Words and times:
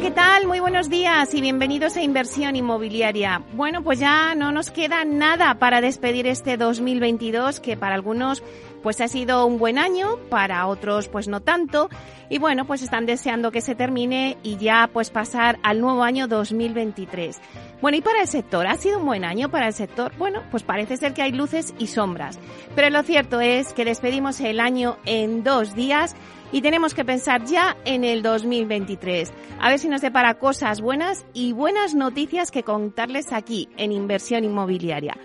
¿Qué 0.00 0.10
tal? 0.10 0.46
Muy 0.46 0.60
buenos 0.60 0.90
días 0.90 1.32
y 1.32 1.40
bienvenidos 1.40 1.96
a 1.96 2.02
Inversión 2.02 2.54
Inmobiliaria. 2.54 3.42
Bueno, 3.54 3.82
pues 3.82 3.98
ya 3.98 4.34
no 4.34 4.52
nos 4.52 4.70
queda 4.70 5.06
nada 5.06 5.58
para 5.58 5.80
despedir 5.80 6.26
este 6.26 6.58
2022 6.58 7.60
que 7.60 7.78
para 7.78 7.94
algunos 7.94 8.42
pues 8.82 9.00
ha 9.00 9.08
sido 9.08 9.46
un 9.46 9.58
buen 9.58 9.78
año, 9.78 10.18
para 10.28 10.66
otros 10.66 11.08
pues 11.08 11.28
no 11.28 11.40
tanto 11.40 11.88
y 12.28 12.36
bueno, 12.36 12.66
pues 12.66 12.82
están 12.82 13.06
deseando 13.06 13.50
que 13.50 13.62
se 13.62 13.74
termine 13.74 14.36
y 14.42 14.58
ya 14.58 14.90
pues 14.92 15.08
pasar 15.08 15.58
al 15.62 15.80
nuevo 15.80 16.02
año 16.02 16.28
2023. 16.28 17.40
Bueno, 17.80 17.96
y 17.96 18.02
para 18.02 18.20
el 18.20 18.28
sector, 18.28 18.66
¿ha 18.66 18.76
sido 18.76 18.98
un 18.98 19.06
buen 19.06 19.24
año 19.24 19.50
para 19.50 19.68
el 19.68 19.72
sector? 19.72 20.12
Bueno, 20.18 20.42
pues 20.50 20.62
parece 20.62 20.98
ser 20.98 21.14
que 21.14 21.22
hay 21.22 21.32
luces 21.32 21.72
y 21.78 21.86
sombras. 21.86 22.38
Pero 22.74 22.90
lo 22.90 23.02
cierto 23.02 23.40
es 23.40 23.72
que 23.72 23.86
despedimos 23.86 24.40
el 24.40 24.60
año 24.60 24.98
en 25.06 25.42
dos 25.42 25.74
días 25.74 26.14
y 26.52 26.62
tenemos 26.62 26.94
que 26.94 27.04
pensar 27.04 27.44
ya 27.44 27.76
en 27.84 28.04
el 28.04 28.22
2023. 28.22 29.32
A 29.60 29.68
ver 29.68 29.78
si 29.78 29.88
nos 29.88 30.00
depara 30.00 30.34
cosas 30.34 30.80
buenas 30.80 31.24
y 31.32 31.52
buenas 31.52 31.94
noticias 31.94 32.50
que 32.50 32.62
contarles 32.62 33.32
aquí 33.32 33.68
en 33.76 33.92
Inversión 33.92 34.44
Inmobiliaria. 34.44 35.16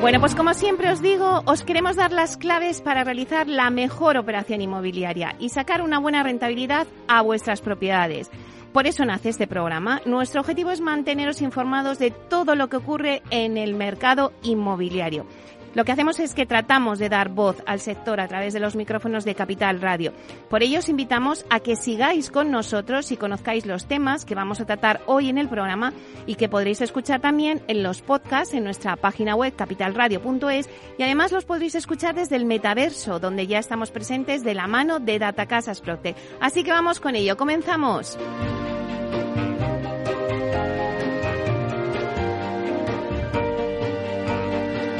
Bueno, 0.00 0.18
pues 0.18 0.34
como 0.34 0.54
siempre 0.54 0.90
os 0.90 1.02
digo, 1.02 1.42
os 1.44 1.62
queremos 1.62 1.94
dar 1.94 2.10
las 2.10 2.38
claves 2.38 2.80
para 2.80 3.04
realizar 3.04 3.46
la 3.48 3.68
mejor 3.68 4.16
operación 4.16 4.62
inmobiliaria 4.62 5.36
y 5.38 5.50
sacar 5.50 5.82
una 5.82 5.98
buena 5.98 6.22
rentabilidad 6.22 6.86
a 7.06 7.20
vuestras 7.20 7.60
propiedades. 7.60 8.30
Por 8.72 8.86
eso 8.86 9.04
nace 9.04 9.30
este 9.30 9.48
programa. 9.48 10.00
Nuestro 10.06 10.40
objetivo 10.40 10.70
es 10.70 10.80
manteneros 10.80 11.42
informados 11.42 11.98
de 11.98 12.12
todo 12.12 12.54
lo 12.54 12.68
que 12.68 12.76
ocurre 12.76 13.22
en 13.30 13.56
el 13.56 13.74
mercado 13.74 14.32
inmobiliario. 14.42 15.26
Lo 15.74 15.84
que 15.84 15.92
hacemos 15.92 16.18
es 16.18 16.34
que 16.34 16.46
tratamos 16.46 16.98
de 16.98 17.08
dar 17.08 17.28
voz 17.28 17.62
al 17.66 17.80
sector 17.80 18.20
a 18.20 18.28
través 18.28 18.52
de 18.52 18.60
los 18.60 18.74
micrófonos 18.74 19.24
de 19.24 19.34
Capital 19.34 19.80
Radio. 19.80 20.12
Por 20.48 20.62
ello 20.62 20.80
os 20.80 20.88
invitamos 20.88 21.44
a 21.48 21.60
que 21.60 21.76
sigáis 21.76 22.30
con 22.30 22.50
nosotros 22.50 23.12
y 23.12 23.16
conozcáis 23.16 23.66
los 23.66 23.86
temas 23.86 24.24
que 24.24 24.34
vamos 24.34 24.60
a 24.60 24.66
tratar 24.66 25.00
hoy 25.06 25.28
en 25.28 25.38
el 25.38 25.48
programa 25.48 25.92
y 26.26 26.34
que 26.34 26.48
podréis 26.48 26.80
escuchar 26.80 27.20
también 27.20 27.62
en 27.68 27.82
los 27.82 28.02
podcasts 28.02 28.54
en 28.54 28.64
nuestra 28.64 28.96
página 28.96 29.34
web 29.34 29.54
capitalradio.es 29.54 30.68
y 30.98 31.02
además 31.02 31.32
los 31.32 31.44
podréis 31.44 31.74
escuchar 31.74 32.14
desde 32.14 32.36
el 32.36 32.44
metaverso 32.44 33.20
donde 33.20 33.46
ya 33.46 33.58
estamos 33.58 33.90
presentes 33.90 34.42
de 34.42 34.54
la 34.54 34.66
mano 34.66 34.98
de 34.98 35.18
Data 35.18 35.46
Casas 35.46 35.80
Protect. 35.80 36.18
Así 36.40 36.64
que 36.64 36.72
vamos 36.72 37.00
con 37.00 37.14
ello. 37.14 37.36
Comenzamos. 37.36 38.18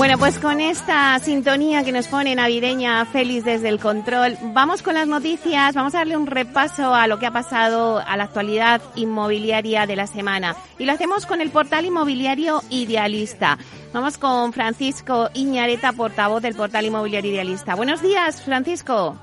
Bueno, 0.00 0.16
pues 0.16 0.38
con 0.38 0.62
esta 0.62 1.18
sintonía 1.18 1.84
que 1.84 1.92
nos 1.92 2.08
pone 2.08 2.34
navideña 2.34 3.04
Félix 3.04 3.44
desde 3.44 3.68
el 3.68 3.78
control, 3.78 4.38
vamos 4.40 4.80
con 4.80 4.94
las 4.94 5.06
noticias, 5.06 5.74
vamos 5.74 5.94
a 5.94 5.98
darle 5.98 6.16
un 6.16 6.26
repaso 6.26 6.94
a 6.94 7.06
lo 7.06 7.18
que 7.18 7.26
ha 7.26 7.30
pasado 7.32 7.98
a 7.98 8.16
la 8.16 8.24
actualidad 8.24 8.80
inmobiliaria 8.94 9.84
de 9.84 9.96
la 9.96 10.06
semana. 10.06 10.56
Y 10.78 10.86
lo 10.86 10.92
hacemos 10.92 11.26
con 11.26 11.42
el 11.42 11.50
portal 11.50 11.84
inmobiliario 11.84 12.62
Idealista. 12.70 13.58
Vamos 13.92 14.16
con 14.16 14.54
Francisco 14.54 15.28
Iñareta, 15.34 15.92
portavoz 15.92 16.40
del 16.40 16.54
portal 16.54 16.86
inmobiliario 16.86 17.32
Idealista. 17.32 17.74
Buenos 17.74 18.00
días, 18.00 18.40
Francisco. 18.40 19.18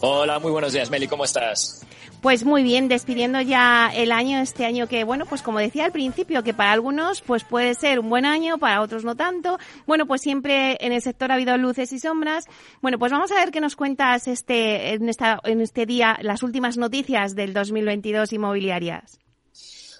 Hola, 0.00 0.38
muy 0.38 0.50
buenos 0.50 0.72
días, 0.72 0.88
Meli, 0.88 1.08
¿cómo 1.08 1.26
estás? 1.26 1.84
Pues 2.24 2.42
muy 2.46 2.62
bien, 2.62 2.88
despidiendo 2.88 3.42
ya 3.42 3.90
el 3.94 4.10
año, 4.10 4.38
este 4.38 4.64
año 4.64 4.86
que, 4.88 5.04
bueno, 5.04 5.26
pues 5.26 5.42
como 5.42 5.58
decía 5.58 5.84
al 5.84 5.92
principio, 5.92 6.42
que 6.42 6.54
para 6.54 6.72
algunos 6.72 7.20
pues 7.20 7.44
puede 7.44 7.74
ser 7.74 8.00
un 8.00 8.08
buen 8.08 8.24
año, 8.24 8.56
para 8.56 8.80
otros 8.80 9.04
no 9.04 9.14
tanto. 9.14 9.58
Bueno, 9.86 10.06
pues 10.06 10.22
siempre 10.22 10.78
en 10.80 10.92
el 10.92 11.02
sector 11.02 11.30
ha 11.30 11.34
habido 11.34 11.54
luces 11.58 11.92
y 11.92 11.98
sombras. 11.98 12.46
Bueno, 12.80 12.98
pues 12.98 13.12
vamos 13.12 13.30
a 13.30 13.34
ver 13.34 13.50
qué 13.50 13.60
nos 13.60 13.76
cuentas 13.76 14.26
este, 14.26 14.94
en, 14.94 15.10
esta, 15.10 15.38
en 15.44 15.60
este 15.60 15.84
día, 15.84 16.16
las 16.22 16.42
últimas 16.42 16.78
noticias 16.78 17.34
del 17.34 17.52
2022 17.52 18.32
inmobiliarias. 18.32 19.18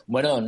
Bueno, 0.06 0.40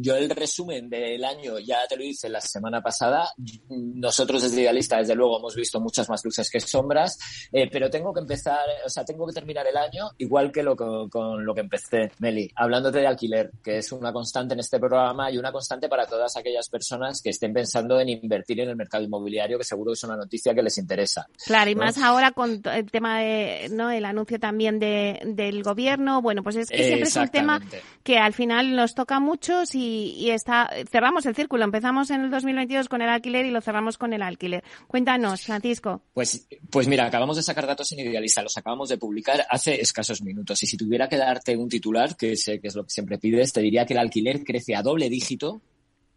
yo 0.00 0.16
el 0.16 0.30
resumen 0.30 0.88
del 0.88 1.24
año 1.24 1.58
ya 1.58 1.86
te 1.88 1.96
lo 1.96 2.04
hice 2.04 2.28
la 2.28 2.40
semana 2.40 2.80
pasada. 2.82 3.28
Nosotros 3.68 4.42
desde 4.42 4.62
Idealista, 4.62 4.98
desde 4.98 5.14
luego, 5.14 5.38
hemos 5.38 5.54
visto 5.54 5.80
muchas 5.80 6.08
más 6.08 6.24
luces 6.24 6.50
que 6.50 6.60
sombras, 6.60 7.18
eh, 7.52 7.68
pero 7.70 7.90
tengo 7.90 8.12
que 8.12 8.20
empezar, 8.20 8.58
o 8.84 8.88
sea, 8.88 9.04
tengo 9.04 9.26
que 9.26 9.32
terminar 9.32 9.66
el 9.66 9.76
año 9.76 10.10
igual 10.18 10.52
que 10.52 10.62
lo 10.62 10.76
con, 10.76 11.44
lo 11.44 11.54
que 11.54 11.60
empecé, 11.60 12.10
Meli, 12.18 12.50
hablándote 12.54 12.98
de 12.98 13.06
alquiler, 13.06 13.50
que 13.62 13.78
es 13.78 13.92
una 13.92 14.12
constante 14.12 14.54
en 14.54 14.60
este 14.60 14.78
programa 14.78 15.30
y 15.30 15.38
una 15.38 15.52
constante 15.52 15.88
para 15.88 16.06
todas 16.06 16.36
aquellas 16.36 16.68
personas 16.68 17.20
que 17.22 17.30
estén 17.30 17.52
pensando 17.52 17.98
en 18.00 18.08
invertir 18.08 18.60
en 18.60 18.68
el 18.68 18.76
mercado 18.76 19.04
inmobiliario, 19.04 19.58
que 19.58 19.64
seguro 19.64 19.92
que 19.92 19.94
es 19.94 20.04
una 20.04 20.16
noticia 20.16 20.54
que 20.54 20.62
les 20.62 20.78
interesa. 20.78 21.26
Claro, 21.46 21.70
y 21.70 21.74
más 21.74 21.98
ahora 21.98 22.32
con 22.32 22.62
el 22.64 22.90
tema 22.90 23.20
de, 23.20 23.68
¿no? 23.70 23.90
El 23.90 24.04
anuncio 24.04 24.38
también 24.38 24.78
de, 24.78 25.20
del 25.24 25.62
gobierno. 25.62 26.22
Bueno, 26.22 26.42
pues 26.42 26.56
es 26.56 26.68
que 26.68 26.84
siempre 26.84 27.08
es 27.08 27.16
un 27.16 27.28
tema 27.28 27.60
que 28.02 28.18
al 28.18 28.32
final 28.32 28.74
nos 28.74 28.94
toca 28.98 29.14
a 29.14 29.20
muchos 29.20 29.76
y, 29.76 30.28
está, 30.28 30.68
cerramos 30.90 31.24
el 31.24 31.36
círculo. 31.36 31.62
Empezamos 31.62 32.10
en 32.10 32.22
el 32.22 32.30
2022 32.32 32.88
con 32.88 33.00
el 33.00 33.08
alquiler 33.08 33.46
y 33.46 33.52
lo 33.52 33.60
cerramos 33.60 33.96
con 33.96 34.12
el 34.12 34.22
alquiler. 34.22 34.64
Cuéntanos, 34.88 35.42
Francisco. 35.42 36.02
Pues, 36.12 36.48
pues 36.68 36.88
mira, 36.88 37.06
acabamos 37.06 37.36
de 37.36 37.44
sacar 37.44 37.64
datos 37.64 37.92
en 37.92 38.00
Idealista, 38.00 38.42
los 38.42 38.56
acabamos 38.56 38.88
de 38.88 38.98
publicar 38.98 39.46
hace 39.48 39.80
escasos 39.80 40.20
minutos. 40.20 40.60
Y 40.64 40.66
si 40.66 40.76
tuviera 40.76 41.08
que 41.08 41.16
darte 41.16 41.56
un 41.56 41.68
titular, 41.68 42.16
que 42.16 42.36
sé 42.36 42.60
que 42.60 42.66
es 42.66 42.74
lo 42.74 42.82
que 42.82 42.90
siempre 42.90 43.18
pides, 43.18 43.52
te 43.52 43.60
diría 43.60 43.86
que 43.86 43.92
el 43.92 44.00
alquiler 44.00 44.42
crece 44.42 44.74
a 44.74 44.82
doble 44.82 45.08
dígito 45.08 45.62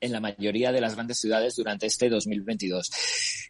en 0.01 0.11
la 0.11 0.19
mayoría 0.19 0.71
de 0.71 0.81
las 0.81 0.95
grandes 0.95 1.19
ciudades 1.19 1.55
durante 1.55 1.85
este 1.85 2.09
2022. 2.09 2.91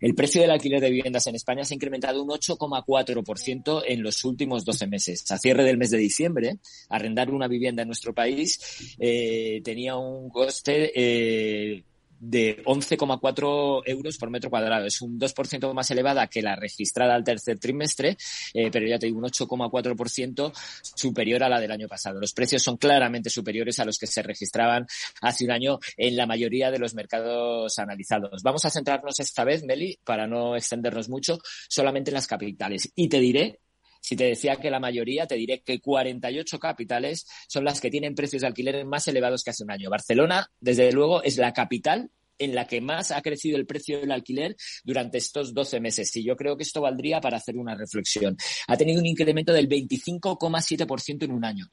El 0.02 0.14
precio 0.14 0.42
del 0.42 0.52
alquiler 0.52 0.82
de 0.82 0.90
viviendas 0.90 1.26
en 1.28 1.36
España 1.36 1.64
se 1.64 1.74
ha 1.74 1.76
incrementado 1.76 2.22
un 2.22 2.30
8,4% 2.30 3.84
en 3.88 4.04
los 4.04 4.24
últimos 4.26 4.66
12 4.66 4.88
meses. 4.88 5.32
A 5.32 5.38
cierre 5.38 5.64
del 5.64 5.78
mes 5.78 5.90
de 5.92 5.98
diciembre, 5.98 6.60
arrendar 6.90 7.32
una 7.32 7.48
vivienda 7.48 7.82
en 7.82 7.88
nuestro 7.88 8.14
país 8.14 8.96
eh, 9.00 9.62
tenía 9.64 9.96
un 9.96 10.30
coste 10.30 10.92
eh, 10.96 11.84
de 12.22 12.64
11,4 12.64 13.82
euros 13.86 14.18
por 14.18 14.30
metro 14.30 14.50
cuadrado. 14.50 14.86
Es 14.86 15.02
un 15.02 15.20
2% 15.20 15.74
más 15.74 15.90
elevada 15.90 16.28
que 16.28 16.42
la 16.42 16.56
registrada 16.56 17.16
al 17.16 17.24
tercer 17.24 17.58
trimestre, 17.58 18.16
eh, 18.54 18.70
pero 18.72 18.88
ya 18.88 19.00
te 19.00 19.08
digo, 19.08 19.18
un 19.18 19.26
8,4% 19.26 20.54
superior 20.82 21.44
a 21.44 21.50
la 21.50 21.60
del 21.60 21.72
año 21.72 21.88
pasado. 21.88 22.20
Los 22.20 22.34
precios 22.34 22.62
son 22.62 22.78
claramente 22.78 23.30
superiores 23.30 23.80
a 23.80 23.86
los 23.86 23.98
que 23.98 24.08
se 24.08 24.22
registraban 24.22 24.86
hace 25.22 25.46
un 25.46 25.52
año 25.52 25.80
en 25.98 26.16
la 26.16 26.28
mayoría 26.28 26.70
de 26.70 26.80
los 26.80 26.94
mercados 26.94 27.80
analizados. 27.80 28.44
Vamos 28.44 28.64
a 28.66 28.70
centrarnos 28.70 29.20
esta 29.20 29.44
vez, 29.44 29.64
Meli, 29.64 29.98
para 30.04 30.28
no 30.28 30.56
extendernos 30.56 31.10
mucho, 31.10 31.40
solamente 31.68 32.12
en 32.12 32.16
las 32.16 32.28
capitales. 32.28 32.92
Y 32.96 33.10
te 33.10 33.20
diré 33.20 33.60
Si 34.02 34.16
te 34.16 34.26
decía 34.26 34.58
que 34.58 34.70
la 34.70 34.80
mayoría, 34.80 35.28
te 35.28 35.36
diré 35.36 35.62
que 35.62 35.80
48 35.80 36.60
capitales 36.60 37.28
son 37.48 37.64
las 37.64 37.80
que 37.80 37.90
tienen 37.90 38.16
precios 38.16 38.42
de 38.42 38.48
alquiler 38.48 38.86
más 38.86 39.08
elevados 39.08 39.44
que 39.44 39.52
hace 39.52 39.64
un 39.64 39.72
año. 39.72 39.90
Barcelona, 39.90 40.48
desde 40.60 40.92
luego, 40.92 41.24
es 41.24 41.38
la 41.38 41.54
capital 41.54 42.10
en 42.42 42.56
la 42.56 42.66
que 42.66 42.82
más 42.82 43.12
ha 43.12 43.22
crecido 43.22 43.58
el 43.58 43.68
precio 43.68 44.00
del 44.00 44.12
alquiler 44.12 44.56
durante 44.84 45.20
estos 45.20 45.54
12 45.54 45.80
meses. 45.80 46.16
Y 46.16 46.24
yo 46.24 46.36
creo 46.36 46.58
que 46.58 46.64
esto 46.64 46.82
valdría 46.82 47.22
para 47.22 47.38
hacer 47.38 47.56
una 47.56 47.76
reflexión. 47.76 48.36
Ha 48.68 48.78
tenido 48.78 49.00
un 49.00 49.06
incremento 49.06 49.54
del 49.54 49.70
25,7% 49.70 51.24
en 51.24 51.32
un 51.32 51.46
año. 51.46 51.68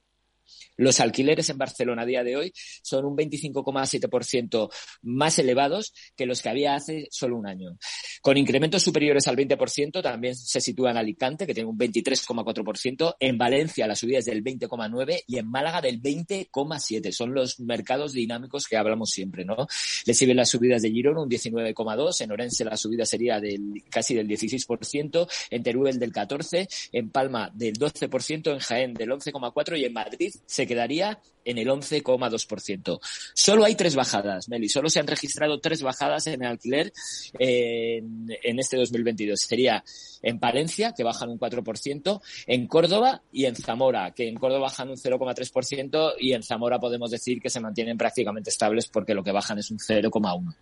Los 0.78 1.00
alquileres 1.00 1.50
en 1.50 1.58
Barcelona 1.58 2.02
a 2.02 2.06
día 2.06 2.22
de 2.22 2.36
hoy 2.36 2.52
son 2.54 3.04
un 3.04 3.16
25,7% 3.16 4.70
más 5.02 5.38
elevados 5.40 5.92
que 6.16 6.25
los 6.25 6.40
que 6.40 6.48
había 6.48 6.76
hace 6.76 7.08
solo 7.10 7.36
un 7.36 7.48
año. 7.48 7.76
Con 8.22 8.36
incrementos 8.36 8.84
superiores 8.84 9.26
al 9.26 9.36
20% 9.36 10.00
también 10.00 10.36
se 10.36 10.60
sitúa 10.60 10.92
en 10.92 10.96
Alicante, 10.96 11.46
que 11.46 11.54
tiene 11.54 11.69
un 11.69 11.76
23,4%, 11.76 13.16
en 13.19 13.36
Valencia 13.36 13.88
la 13.88 13.96
subida 13.96 14.19
es 14.19 14.26
del 14.26 14.44
20,9% 14.44 15.25
y 15.26 15.38
en 15.38 15.50
Málaga 15.50 15.80
del 15.80 16.00
20,7%. 16.00 17.10
Son 17.10 17.34
los 17.34 17.58
mercados 17.58 18.12
dinámicos 18.12 18.66
que 18.66 18.76
hablamos 18.76 19.10
siempre, 19.10 19.44
¿no? 19.44 19.66
Le 20.06 20.14
siguen 20.14 20.36
las 20.36 20.50
subidas 20.50 20.82
de 20.82 20.90
Girona 20.90 21.22
un 21.22 21.28
19,2%, 21.28 22.20
en 22.22 22.31
Orense 22.31 22.64
la 22.64 22.76
subida 22.76 23.04
sería 23.04 23.40
del 23.40 23.82
casi 23.90 24.14
del 24.14 24.28
16%, 24.28 25.28
en 25.50 25.62
Teruel 25.64 25.98
del 25.98 26.12
14%, 26.12 26.69
en 26.92 27.10
Palma 27.10 27.50
del 27.52 27.76
12%, 27.76 28.52
en 28.52 28.58
Jaén 28.60 28.94
del 28.94 29.10
11,4% 29.10 29.76
y 29.76 29.84
en 29.84 29.92
Madrid 29.92 30.32
se 30.46 30.68
quedaría 30.69 31.19
en 31.44 31.59
el 31.59 31.69
11,2%. 31.69 33.00
Solo 33.35 33.65
hay 33.65 33.75
tres 33.75 33.97
bajadas, 33.97 34.49
Meli. 34.49 34.69
Solo 34.69 34.88
se 34.88 35.00
han 35.00 35.06
registrado 35.06 35.59
tres 35.59 35.82
bajadas 35.82 36.26
en 36.29 36.43
el 36.43 36.49
alquiler 36.49 36.93
en, 37.38 38.29
en 38.43 38.59
este 38.61 38.76
2022. 38.76 39.41
Sería 39.41 39.82
en 40.23 40.38
Palencia, 40.38 40.93
que 40.93 41.05
bajan 41.05 41.31
un 41.31 41.38
4%, 41.38 42.20
en 42.47 42.67
Córdoba 42.67 43.23
y 43.32 43.47
en 43.47 43.56
Zamora, 43.56 44.12
que 44.12 44.29
en 44.29 44.37
Córdoba 44.37 44.62
bajan 44.62 44.91
un 44.91 44.97
0,3% 44.97 46.15
y 46.20 46.35
en 46.35 46.43
Zamora 46.43 46.79
podemos 46.79 47.11
decir 47.11 47.41
que 47.41 47.50
se 47.50 47.61
mantienen 47.61 47.97
prácticamente 47.97 48.50
estables 48.50 48.87
porque 48.88 49.15
lo 49.15 49.25
que 49.25 49.32
bajan 49.32 49.59
es 49.59 49.70
un 49.70 49.79
0,1%. 49.79 50.55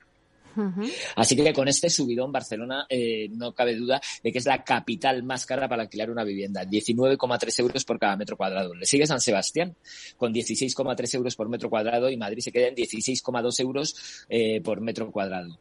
Así 1.16 1.36
que 1.36 1.52
con 1.52 1.68
este 1.68 1.90
subidón, 1.90 2.32
Barcelona 2.32 2.86
eh, 2.88 3.28
no 3.30 3.54
cabe 3.54 3.74
duda 3.74 4.00
de 4.22 4.32
que 4.32 4.38
es 4.38 4.46
la 4.46 4.62
capital 4.64 5.22
más 5.22 5.46
cara 5.46 5.68
para 5.68 5.82
alquilar 5.82 6.10
una 6.10 6.24
vivienda. 6.24 6.64
19,3 6.64 7.60
euros 7.60 7.84
por 7.84 7.98
cada 7.98 8.16
metro 8.16 8.36
cuadrado. 8.36 8.74
Le 8.74 8.86
sigue 8.86 9.06
San 9.06 9.20
Sebastián 9.20 9.76
con 10.16 10.32
16,3 10.32 11.14
euros 11.14 11.36
por 11.36 11.48
metro 11.48 11.70
cuadrado 11.70 12.10
y 12.10 12.16
Madrid 12.16 12.40
se 12.40 12.52
queda 12.52 12.68
en 12.68 12.74
16,2 12.74 13.60
euros 13.60 14.26
eh, 14.28 14.60
por 14.60 14.80
metro 14.80 15.10
cuadrado. 15.10 15.58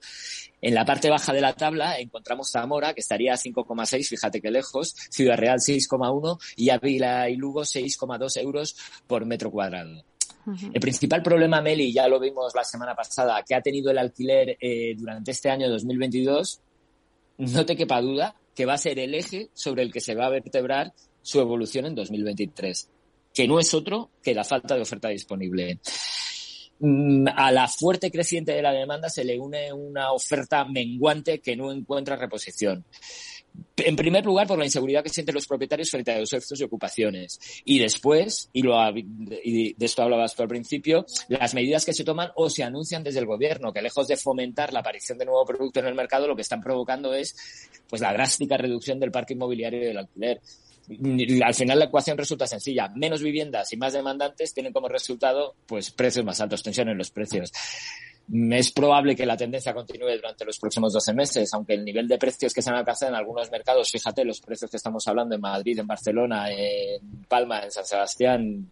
En 0.62 0.74
la 0.74 0.86
parte 0.86 1.10
baja 1.10 1.34
de 1.34 1.42
la 1.42 1.54
tabla 1.54 2.00
encontramos 2.00 2.50
Zamora, 2.52 2.94
que 2.94 3.02
estaría 3.02 3.34
a 3.34 3.38
5,6, 3.38 4.08
fíjate 4.08 4.42
que 4.42 4.50
lejos, 4.50 4.96
Ciudad 5.12 5.38
Real 5.38 5.60
6,1 5.60 6.40
y 6.56 6.70
Ávila 6.70 7.30
y 7.30 7.36
Lugo 7.36 7.62
6,2 7.62 8.42
euros 8.42 8.76
por 9.08 9.26
metro 9.26 9.52
cuadrado. 9.52 10.04
El 10.74 10.80
principal 10.80 11.24
problema, 11.24 11.62
Meli, 11.62 11.92
ya 11.92 12.08
lo 12.08 12.20
vimos 12.20 12.54
la 12.56 12.64
semana 12.64 12.96
pasada, 12.96 13.44
que 13.44 13.56
ha 13.56 13.62
tenido 13.62 13.92
el 13.92 13.98
alquiler 13.98 14.58
eh, 14.60 14.94
durante 14.96 15.32
este 15.32 15.50
año 15.50 15.70
2022, 15.70 16.62
no 17.38 17.66
te 17.66 17.76
quepa 17.76 18.02
duda 18.02 18.36
que 18.54 18.66
va 18.66 18.74
a 18.74 18.78
ser 18.78 19.00
el 19.00 19.14
eje 19.14 19.50
sobre 19.54 19.84
el 19.84 19.92
que 19.92 20.00
se 20.00 20.16
va 20.16 20.28
a 20.28 20.30
vertebrar 20.30 20.94
su 21.22 21.40
evolución 21.40 21.86
en 21.86 21.96
2023, 21.96 22.90
que 23.34 23.48
no 23.48 23.60
es 23.60 23.74
otro 23.74 24.12
que 24.24 24.34
la 24.34 24.44
falta 24.44 24.76
de 24.76 24.82
oferta 24.82 25.10
disponible. 25.10 25.80
Mm, 26.80 27.28
a 27.36 27.52
la 27.52 27.68
fuerte 27.68 28.12
creciente 28.12 28.52
de 28.52 28.62
la 28.62 28.72
demanda 28.72 29.10
se 29.10 29.24
le 29.24 29.40
une 29.40 29.72
una 29.74 30.12
oferta 30.12 30.66
menguante 30.66 31.40
que 31.40 31.56
no 31.56 31.72
encuentra 31.72 32.16
reposición. 32.16 32.86
En 33.78 33.96
primer 33.96 34.26
lugar, 34.26 34.48
por 34.48 34.58
la 34.58 34.66
inseguridad 34.66 35.04
que 35.04 35.10
sienten 35.10 35.36
los 35.36 35.48
propietarios 35.48 35.90
frente 35.90 36.12
a 36.12 36.20
los 36.20 36.32
efectos 36.32 36.60
de 36.60 36.66
ocupaciones. 36.66 37.40
Y 37.66 37.80
después, 37.80 38.50
y, 38.54 38.62
lo, 38.62 38.76
y 38.90 39.74
de 39.74 39.86
esto 39.86 40.02
hablabas 40.02 40.36
tú 40.36 40.44
al 40.44 40.50
principio, 40.50 41.06
las 41.28 41.54
medidas 41.54 41.86
que 41.86 41.94
se 41.94 42.04
toman 42.04 42.32
o 42.36 42.50
se 42.50 42.64
anuncian 42.64 43.04
desde 43.04 43.20
el 43.20 43.26
gobierno, 43.26 43.74
que 43.74 43.82
lejos 43.82 44.08
de 44.08 44.18
fomentar 44.18 44.72
la 44.72 44.80
aparición 44.80 45.18
de 45.18 45.26
nuevo 45.26 45.46
producto 45.46 45.80
en 45.80 45.88
el 45.88 45.96
mercado, 45.96 46.28
lo 46.28 46.36
que 46.36 46.42
están 46.42 46.62
provocando 46.62 47.14
es 47.14 47.36
pues 47.90 48.02
la 48.02 48.14
drástica 48.14 48.58
reducción 48.58 49.00
del 49.00 49.12
parque 49.12 49.34
inmobiliario 49.34 49.82
y 49.82 49.86
del 49.86 49.98
alquiler. 49.98 50.42
Al 51.44 51.54
final 51.56 51.80
la 51.80 51.86
ecuación 51.86 52.18
resulta 52.18 52.46
sencilla. 52.46 52.90
Menos 52.90 53.22
viviendas 53.22 53.74
y 53.74 53.78
más 53.78 53.94
demandantes 53.94 54.54
tienen 54.54 54.72
como 54.72 54.88
resultado 54.88 55.56
pues 55.66 55.92
precios 55.92 56.24
más 56.24 56.40
altos, 56.42 56.62
tensión 56.62 56.90
en 56.90 56.98
los 56.98 57.12
precios. 57.12 57.52
Es 58.32 58.72
probable 58.72 59.16
que 59.16 59.26
la 59.26 59.38
tendencia 59.38 59.74
continúe 59.74 60.16
durante 60.16 60.46
los 60.46 60.58
próximos 60.58 60.94
12 60.94 61.14
meses, 61.14 61.54
aunque 61.54 61.74
el 61.74 61.86
nivel 61.86 62.08
de 62.08 62.18
precios 62.18 62.54
que 62.54 62.62
se 62.62 62.70
han 62.72 62.78
alcanzado 62.78 63.12
en 63.12 63.18
algunos 63.18 63.52
mercados, 63.52 63.92
fíjate 63.92 64.26
los 64.26 64.42
precios 64.42 64.72
que 64.72 64.78
estamos 64.78 65.08
hablando 65.08 65.36
en 65.36 65.42
Madrid, 65.42 65.78
en 65.78 65.86
Barcelona, 65.86 66.52
en 66.52 67.26
Palma, 67.28 67.64
en 67.64 67.72
San 67.72 67.86
Sebastián, 67.86 68.72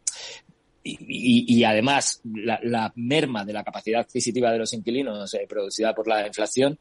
y, 0.85 1.63
además 1.63 2.19
la, 2.25 2.59
la, 2.61 2.91
merma 2.95 3.45
de 3.45 3.53
la 3.53 3.63
capacidad 3.63 4.01
adquisitiva 4.01 4.51
de 4.51 4.57
los 4.57 4.73
inquilinos 4.73 5.33
eh, 5.33 5.45
producida 5.47 5.94
por 5.94 6.07
la 6.07 6.27
inflación, 6.27 6.77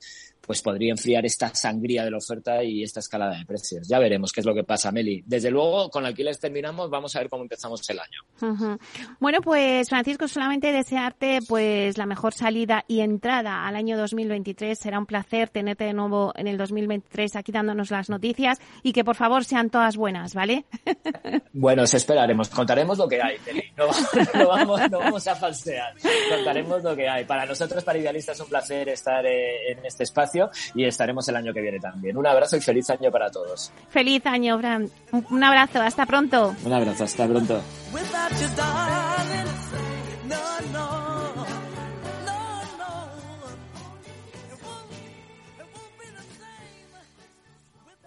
pues 0.47 0.61
podría 0.61 0.91
enfriar 0.91 1.25
esta 1.25 1.55
sangría 1.55 2.05
de 2.05 2.11
la 2.11 2.19
oferta 2.19 2.63
y 2.65 2.83
esta 2.83 3.01
escalada 3.01 3.39
de 3.39 3.47
precios. 3.47 3.87
Ya 3.89 3.99
veremos 3.99 4.33
qué 4.33 4.41
es 4.41 4.47
lo 4.47 4.55
que 4.55 4.65
pasa, 4.65 4.91
Meli. 4.91 5.23
Desde 5.25 5.51
luego, 5.51 5.89
con 5.89 6.05
alquileres 6.05 6.41
terminamos, 6.41 6.91
vamos 6.91 7.15
a 7.15 7.21
ver 7.21 7.29
cómo 7.29 7.45
empezamos 7.45 7.89
el 7.89 8.01
año. 8.01 8.21
Uh 8.41 8.47
-huh. 8.47 8.79
Bueno, 9.21 9.41
pues 9.41 9.89
Francisco, 9.89 10.27
solamente 10.27 10.73
desearte 10.73 11.39
pues 11.47 11.97
la 11.97 12.07
mejor 12.07 12.35
salida 12.35 12.85
y 12.89 13.01
entrada 13.01 13.67
al 13.67 13.77
año 13.77 13.97
2023. 13.97 14.77
Será 14.79 14.99
un 14.99 15.07
placer 15.07 15.49
tenerte 15.49 15.85
de 15.85 15.93
nuevo 15.93 16.33
en 16.35 16.49
el 16.49 16.59
2023 16.59 17.37
aquí 17.37 17.53
dándonos 17.53 17.91
las 17.91 18.11
noticias 18.11 18.59
y 18.83 18.93
que 18.93 19.05
por 19.05 19.15
favor 19.15 19.45
sean 19.45 19.71
todas 19.71 19.97
buenas, 19.97 20.35
¿vale? 20.35 20.65
bueno, 21.53 21.85
os 21.85 21.95
esperaremos, 21.95 22.49
contaremos 22.49 22.99
lo 22.99 23.09
que 23.09 23.23
hay, 23.23 23.37
Meli. 23.47 23.65
No, 23.77 23.87
no, 24.35 24.49
vamos, 24.49 24.91
no 24.91 24.99
vamos 24.99 25.27
a 25.27 25.37
falsear, 25.37 25.95
contaremos 26.31 26.83
lo 26.83 26.97
que 26.97 27.09
hay. 27.09 27.25
Para 27.25 27.47
nosotros, 27.47 27.85
para 27.85 27.99
Idealistas, 27.99 28.37
es 28.37 28.43
un 28.43 28.49
placer 28.49 28.89
estar 28.89 29.25
eh, 29.25 29.73
en 29.73 29.87
este 29.87 30.03
espacio 30.03 30.32
y 30.75 30.85
estaremos 30.85 31.29
el 31.29 31.37
año 31.37 31.53
que 31.53 31.61
viene 31.61 31.79
también. 31.79 32.17
Un 32.17 32.27
abrazo 32.27 32.57
y 32.57 32.61
feliz 32.61 32.89
año 32.91 33.11
para 33.11 33.31
todos. 33.31 33.73
Feliz 33.89 34.25
año, 34.27 34.59
Fran. 34.59 34.89
Un 35.31 35.45
abrazo, 35.45 35.81
hasta 35.81 36.07
pronto. 36.07 36.55
Un 36.65 36.73
abrazo, 36.73 37.05
hasta 37.05 37.27
pronto. 37.27 37.63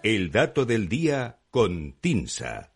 El 0.02 0.30
dato 0.30 0.64
del 0.64 0.88
día 0.88 1.38
con 1.50 1.94
Tinsa. 2.00 2.70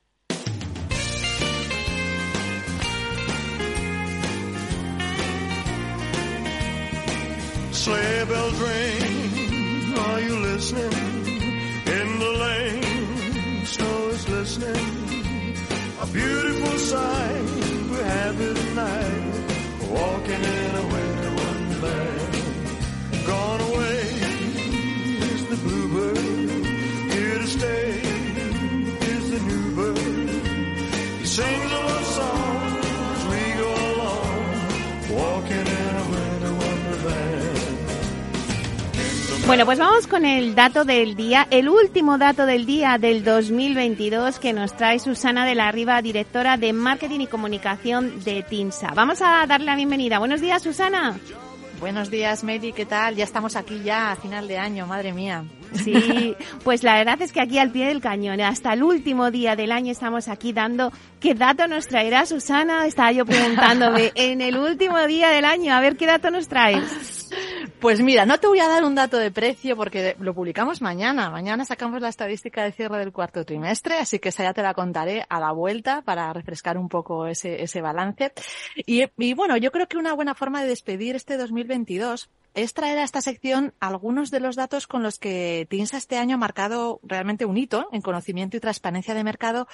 Sleigh 7.73 8.25
bells 8.27 8.59
ring. 8.59 8.80
Beautiful 16.13 16.79
sight. 16.79 17.50
Bueno, 39.51 39.67
pues 39.67 39.81
vamos 39.81 40.07
con 40.07 40.25
el 40.25 40.55
dato 40.55 40.85
del 40.85 41.17
día, 41.17 41.49
el 41.51 41.69
último 41.69 42.19
dato 42.19 42.47
del 42.47 42.67
día 42.67 42.99
del 42.99 43.25
2022 43.25 44.39
que 44.39 44.53
nos 44.53 44.77
trae 44.77 45.01
Susana 45.01 45.45
de 45.45 45.57
la 45.57 45.73
Riva, 45.73 46.01
directora 46.03 46.57
de 46.57 46.73
Marketing 46.73 47.19
y 47.19 47.27
Comunicación 47.27 48.23
de 48.23 48.45
TINSA. 48.45 48.93
Vamos 48.95 49.21
a 49.23 49.45
darle 49.49 49.67
la 49.67 49.75
bienvenida. 49.75 50.21
Buenos 50.21 50.41
días, 50.41 50.63
Susana. 50.63 51.19
Buenos 51.81 52.11
días, 52.13 52.45
Mary, 52.45 52.73
¿qué 52.73 52.87
tal? 52.87 53.17
Ya 53.17 53.25
estamos 53.25 53.57
aquí 53.57 53.83
ya 53.83 54.13
a 54.13 54.17
final 54.17 54.47
de 54.47 54.57
año, 54.57 54.87
madre 54.87 55.13
mía. 55.13 55.43
Sí, 55.73 56.37
pues 56.63 56.85
la 56.85 56.95
verdad 56.95 57.21
es 57.21 57.33
que 57.33 57.41
aquí 57.41 57.59
al 57.59 57.73
pie 57.73 57.87
del 57.87 58.01
cañón, 58.01 58.41
hasta 58.41 58.73
el 58.73 58.85
último 58.85 59.33
día 59.33 59.57
del 59.57 59.73
año 59.73 59.91
estamos 59.91 60.29
aquí 60.29 60.53
dando 60.53 60.93
qué 61.19 61.35
dato 61.35 61.67
nos 61.67 61.89
traerá 61.89 62.25
Susana. 62.25 62.87
Estaba 62.87 63.11
yo 63.11 63.27
preguntándome 63.27 64.13
en 64.15 64.43
el 64.43 64.57
último 64.57 65.05
día 65.09 65.31
del 65.31 65.45
año, 65.45 65.75
a 65.75 65.81
ver 65.81 65.97
qué 65.97 66.07
dato 66.07 66.31
nos 66.31 66.47
traes. 66.47 67.31
Pues 67.81 68.03
mira, 68.03 68.27
no 68.27 68.39
te 68.39 68.47
voy 68.47 68.61
a 68.61 68.69
dar 68.69 68.85
un 68.85 68.95
dato 68.95 69.17
de 69.17 69.31
precio 69.31 69.75
porque 69.75 70.15
lo 70.21 70.35
publicamos 70.35 70.83
mañana. 70.83 71.31
Mañana 71.31 71.65
sacamos 71.65 72.03
la 72.03 72.11
estadística 72.11 72.63
de 72.63 72.73
cierre 72.73 72.99
del 72.99 73.11
cuarto 73.11 73.47
trimestre, 73.47 73.97
así 73.97 74.19
que 74.19 74.29
esa 74.29 74.43
ya 74.43 74.53
te 74.53 74.61
la 74.61 74.75
contaré 74.75 75.25
a 75.31 75.41
la 75.41 75.53
vuelta 75.53 76.03
para 76.03 76.31
refrescar 76.35 76.77
un 76.77 76.91
poco 76.91 77.27
ese, 77.27 77.63
ese 77.63 77.81
balance. 77.81 78.35
Y, 78.77 79.05
y 79.17 79.33
bueno, 79.33 79.57
yo 79.57 79.73
creo 79.73 79.89
que 79.89 79.97
una 79.97 80.13
buena 80.13 80.35
forma 80.35 80.61
de 80.61 80.69
despedir 80.69 81.17
este 81.17 81.39
2022 81.39 82.29
es 82.53 82.75
traer 82.75 82.99
a 82.99 83.05
esta 83.05 83.23
sección 83.23 83.73
algunos 83.81 84.31
de 84.31 84.41
los 84.41 84.57
datos 84.57 84.87
con 84.87 85.03
los 85.03 85.19
que 85.19 85.67
TINSA 85.71 85.97
este 85.97 86.19
año 86.19 86.35
ha 86.35 86.39
marcado 86.39 87.01
realmente 87.03 87.47
un 87.47 87.57
hito 87.57 87.89
en 87.93 88.03
conocimiento 88.03 88.59
y 88.59 88.61
transparencia 88.61 89.15
de 89.15 89.25
mercado 89.25 89.69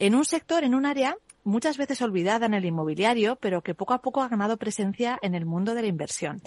en 0.00 0.16
un 0.16 0.24
sector, 0.24 0.64
en 0.64 0.74
un 0.74 0.84
área 0.84 1.16
muchas 1.44 1.76
veces 1.76 2.02
olvidada 2.02 2.46
en 2.46 2.54
el 2.54 2.64
inmobiliario, 2.64 3.36
pero 3.36 3.62
que 3.62 3.74
poco 3.74 3.94
a 3.94 4.02
poco 4.02 4.22
ha 4.22 4.28
ganado 4.28 4.56
presencia 4.56 5.18
en 5.22 5.34
el 5.34 5.46
mundo 5.46 5.74
de 5.74 5.82
la 5.82 5.88
inversión. 5.88 6.40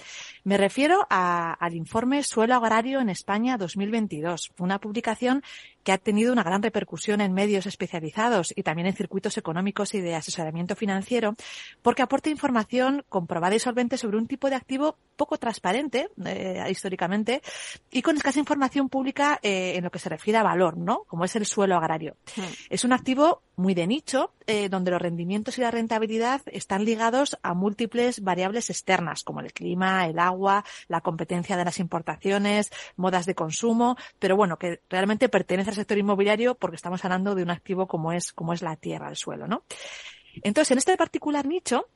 Me 0.43 0.57
refiero 0.57 1.05
a, 1.09 1.53
al 1.53 1.75
informe 1.75 2.23
Suelo 2.23 2.55
Agrario 2.55 2.99
en 2.99 3.09
España 3.09 3.57
2022, 3.57 4.51
una 4.59 4.79
publicación 4.79 5.43
que 5.85 5.91
ha 5.91 5.99
tenido 5.99 6.33
una 6.33 6.43
gran 6.43 6.63
repercusión 6.63 7.21
en 7.21 7.31
medios 7.31 7.67
especializados 7.67 8.51
y 8.55 8.63
también 8.63 8.87
en 8.87 8.95
circuitos 8.95 9.37
económicos 9.37 9.93
y 9.93 10.01
de 10.01 10.15
asesoramiento 10.15 10.75
financiero, 10.75 11.35
porque 11.83 12.01
aporta 12.01 12.31
información 12.31 13.05
comprobada 13.07 13.55
y 13.55 13.59
solvente 13.59 13.97
sobre 13.97 14.17
un 14.17 14.27
tipo 14.27 14.49
de 14.49 14.55
activo 14.55 14.97
poco 15.15 15.37
transparente 15.37 16.09
eh, 16.25 16.65
históricamente 16.69 17.41
y 17.91 18.01
con 18.01 18.17
escasa 18.17 18.39
información 18.39 18.89
pública 18.89 19.39
eh, 19.43 19.73
en 19.75 19.83
lo 19.83 19.91
que 19.91 19.99
se 19.99 20.09
refiere 20.09 20.39
a 20.39 20.43
valor, 20.43 20.75
¿no? 20.75 21.03
Como 21.05 21.23
es 21.23 21.35
el 21.35 21.45
suelo 21.45 21.75
agrario. 21.75 22.17
Hmm. 22.35 22.41
Es 22.69 22.83
un 22.83 22.91
activo 22.91 23.43
muy 23.55 23.73
de 23.73 23.87
nicho, 23.87 24.33
eh, 24.47 24.67
donde 24.69 24.91
los 24.91 25.01
rendimientos 25.01 25.57
y 25.57 25.61
la 25.61 25.71
rentabilidad 25.71 26.41
están 26.47 26.83
ligados 26.83 27.37
a 27.41 27.53
múltiples 27.53 28.21
variables 28.21 28.69
externas, 28.69 29.23
como 29.23 29.39
el 29.39 29.53
clima, 29.53 30.07
el 30.07 30.19
agua, 30.19 30.65
la 30.87 31.01
competencia 31.01 31.55
de 31.55 31.63
las 31.63 31.79
importaciones, 31.79 32.71
modas 32.97 33.25
de 33.25 33.35
consumo, 33.35 33.95
pero 34.19 34.35
bueno, 34.35 34.57
que 34.57 34.81
realmente 34.89 35.29
pertenece 35.29 35.74
sector 35.75 35.97
inmobiliario 35.97 36.55
porque 36.55 36.75
estamos 36.75 37.03
hablando 37.05 37.35
de 37.35 37.43
un 37.43 37.51
activo 37.51 37.87
como 37.87 38.11
es, 38.11 38.33
como 38.33 38.53
es 38.53 38.61
la 38.61 38.75
tierra, 38.75 39.09
el 39.09 39.15
suelo, 39.15 39.47
¿no? 39.47 39.63
Entonces, 40.43 40.71
en 40.71 40.77
este 40.77 40.97
particular 40.97 41.45
nicho, 41.45 41.87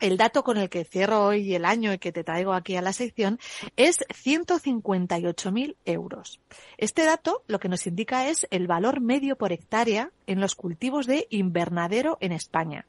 el 0.00 0.16
dato 0.16 0.42
con 0.42 0.58
el 0.58 0.68
que 0.68 0.84
cierro 0.84 1.24
hoy 1.24 1.54
el 1.54 1.64
año 1.64 1.92
y 1.92 1.98
que 1.98 2.12
te 2.12 2.24
traigo 2.24 2.52
aquí 2.52 2.76
a 2.76 2.82
la 2.82 2.92
sección 2.92 3.38
es 3.76 4.00
158.000 4.00 5.76
euros. 5.84 6.40
Este 6.78 7.04
dato 7.04 7.42
lo 7.46 7.58
que 7.58 7.68
nos 7.68 7.86
indica 7.86 8.28
es 8.28 8.46
el 8.50 8.66
valor 8.66 9.00
medio 9.00 9.36
por 9.36 9.52
hectárea 9.52 10.10
en 10.26 10.40
los 10.40 10.54
cultivos 10.54 11.06
de 11.06 11.26
invernadero 11.30 12.18
en 12.20 12.32
España. 12.32 12.86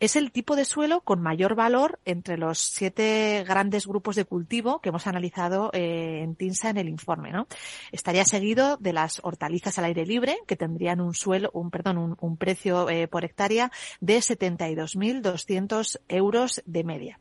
Es 0.00 0.16
el 0.16 0.32
tipo 0.32 0.56
de 0.56 0.64
suelo 0.64 1.02
con 1.02 1.20
mayor 1.20 1.54
valor 1.54 2.00
entre 2.06 2.38
los 2.38 2.58
siete 2.58 3.44
grandes 3.46 3.86
grupos 3.86 4.16
de 4.16 4.24
cultivo 4.24 4.80
que 4.80 4.88
hemos 4.88 5.06
analizado 5.06 5.70
eh, 5.74 6.22
en 6.22 6.36
TINSA 6.36 6.70
en 6.70 6.78
el 6.78 6.88
informe. 6.88 7.32
¿no? 7.32 7.46
Estaría 7.92 8.24
seguido 8.24 8.78
de 8.78 8.94
las 8.94 9.20
hortalizas 9.22 9.78
al 9.78 9.84
aire 9.84 10.06
libre, 10.06 10.38
que 10.46 10.56
tendrían 10.56 11.02
un 11.02 11.12
suelo, 11.12 11.50
un 11.52 11.70
perdón, 11.70 12.16
un, 12.18 12.36
precio 12.38 12.88
eh, 12.88 13.08
por 13.08 13.26
hectárea 13.26 13.70
de 14.00 14.16
72.200 14.16 16.00
euros 16.08 16.62
de 16.64 16.82
media, 16.82 17.20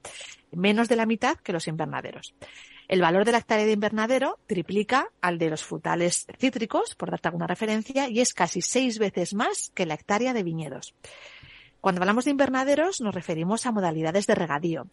menos 0.54 0.88
de 0.88 0.96
la 0.96 1.06
mitad 1.06 1.36
que 1.36 1.52
los 1.52 1.68
invernaderos. 1.68 2.34
El 2.88 3.02
valor 3.02 3.26
de 3.26 3.34
la 3.34 3.40
hectárea 3.40 3.66
de 3.66 3.74
invernadero 3.74 4.40
triplica 4.48 5.10
al 5.22 5.38
de 5.38 5.50
los 5.50 5.66
frutales 5.66 6.26
cítricos, 6.40 6.96
por 6.96 7.12
darte 7.12 7.28
alguna 7.28 7.46
referencia, 7.46 8.08
y 8.08 8.22
es 8.22 8.34
casi 8.34 8.62
seis 8.62 8.98
veces 9.00 9.34
más 9.34 9.72
que 9.76 9.86
la 9.86 9.96
hectárea 9.96 10.34
de 10.34 10.44
viñedos. 10.44 10.96
Cuando 11.82 12.02
hablamos 12.02 12.26
de 12.26 12.32
invernaderos 12.32 13.00
nos 13.00 13.16
referimos 13.16 13.66
a 13.66 13.72
modalidades 13.72 14.28
de 14.28 14.36
regadío, 14.36 14.88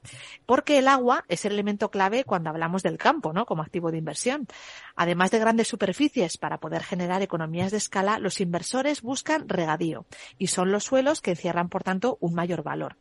porque 0.47 0.79
el 0.79 0.87
agua 0.87 1.25
es 1.29 1.45
el 1.45 1.53
elemento 1.53 1.91
clave 1.91 2.25
cuando 2.25 2.51
hablamos 2.51 2.83
del 2.83 2.97
campo, 2.97 3.33
¿no? 3.33 3.45
Como 3.45 3.63
activo 3.63 3.91
de 3.91 3.99
inversión. 3.99 4.47
Además 4.95 5.31
de 5.31 5.41
grandes 5.41 5.69
superficies 5.69 6.39
para 6.39 6.59
poder 6.59 6.83
generar 6.83 7.23
economías 7.23 7.73
de 7.73 7.79
escala, 7.79 8.19
los 8.19 8.41
inversores 8.41 9.03
buscan 9.03 9.49
regadío 9.49 10.07
y 10.39 10.47
son 10.47 10.71
los 10.71 10.85
suelos 10.85 11.21
que 11.21 11.33
encierran, 11.33 11.69
por 11.69 11.83
tanto, 11.83 12.19
un 12.21 12.35
mayor 12.35 12.63
valor. 12.63 12.97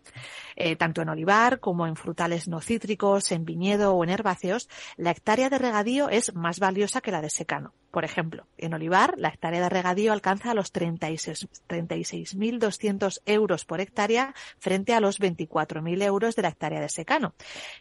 Eh, 0.55 0.75
tanto 0.75 1.01
en 1.01 1.09
olivar 1.09 1.59
como 1.59 1.85
en 1.85 1.95
frutales 1.95 2.47
no 2.47 2.61
cítricos, 2.61 3.31
en 3.31 3.45
viñedo 3.45 3.93
o 3.93 4.03
en 4.03 4.09
herbáceos, 4.09 4.67
la 4.97 5.11
hectárea 5.11 5.49
de 5.49 5.59
regadío 5.59 6.09
es 6.09 6.33
más 6.33 6.59
valiosa 6.59 7.01
que 7.01 7.11
la 7.11 7.21
de 7.21 7.29
secano. 7.29 7.73
Por 7.95 8.03
ejemplo, 8.03 8.45
en 8.57 8.73
olivar, 8.73 9.13
la 9.15 9.29
hectárea 9.29 9.61
de 9.61 9.69
regadío 9.69 10.11
alcanza 10.11 10.53
los 10.53 10.73
36 10.73 11.47
36.200 11.69 13.21
euros 13.25 13.63
por 13.63 13.79
hectárea 13.79 14.35
frente 14.59 14.93
a 14.93 14.99
los 14.99 15.21
24.000 15.21 16.03
euros 16.03 16.35
de 16.35 16.41
la 16.41 16.49
hectárea 16.49 16.81
de 16.81 16.89
secano. 16.89 17.35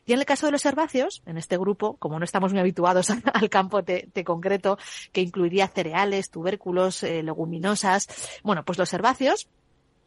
Y 0.06 0.12
en 0.12 0.20
el 0.20 0.24
caso 0.24 0.46
de 0.46 0.52
los 0.52 0.64
herbáceos, 0.66 1.24
en 1.26 1.36
este 1.36 1.58
grupo, 1.58 1.96
como 1.96 2.20
no 2.20 2.24
estamos 2.24 2.52
muy 2.52 2.60
habituados 2.60 3.10
al 3.34 3.50
campo 3.50 3.82
de, 3.82 4.08
de 4.14 4.22
concreto, 4.22 4.78
que 5.10 5.20
incluiría 5.20 5.66
cereales, 5.66 6.30
tubérculos, 6.30 7.02
eh, 7.02 7.24
leguminosas, 7.24 8.06
bueno, 8.44 8.64
pues 8.64 8.78
los 8.78 8.94
herbáceos 8.94 9.48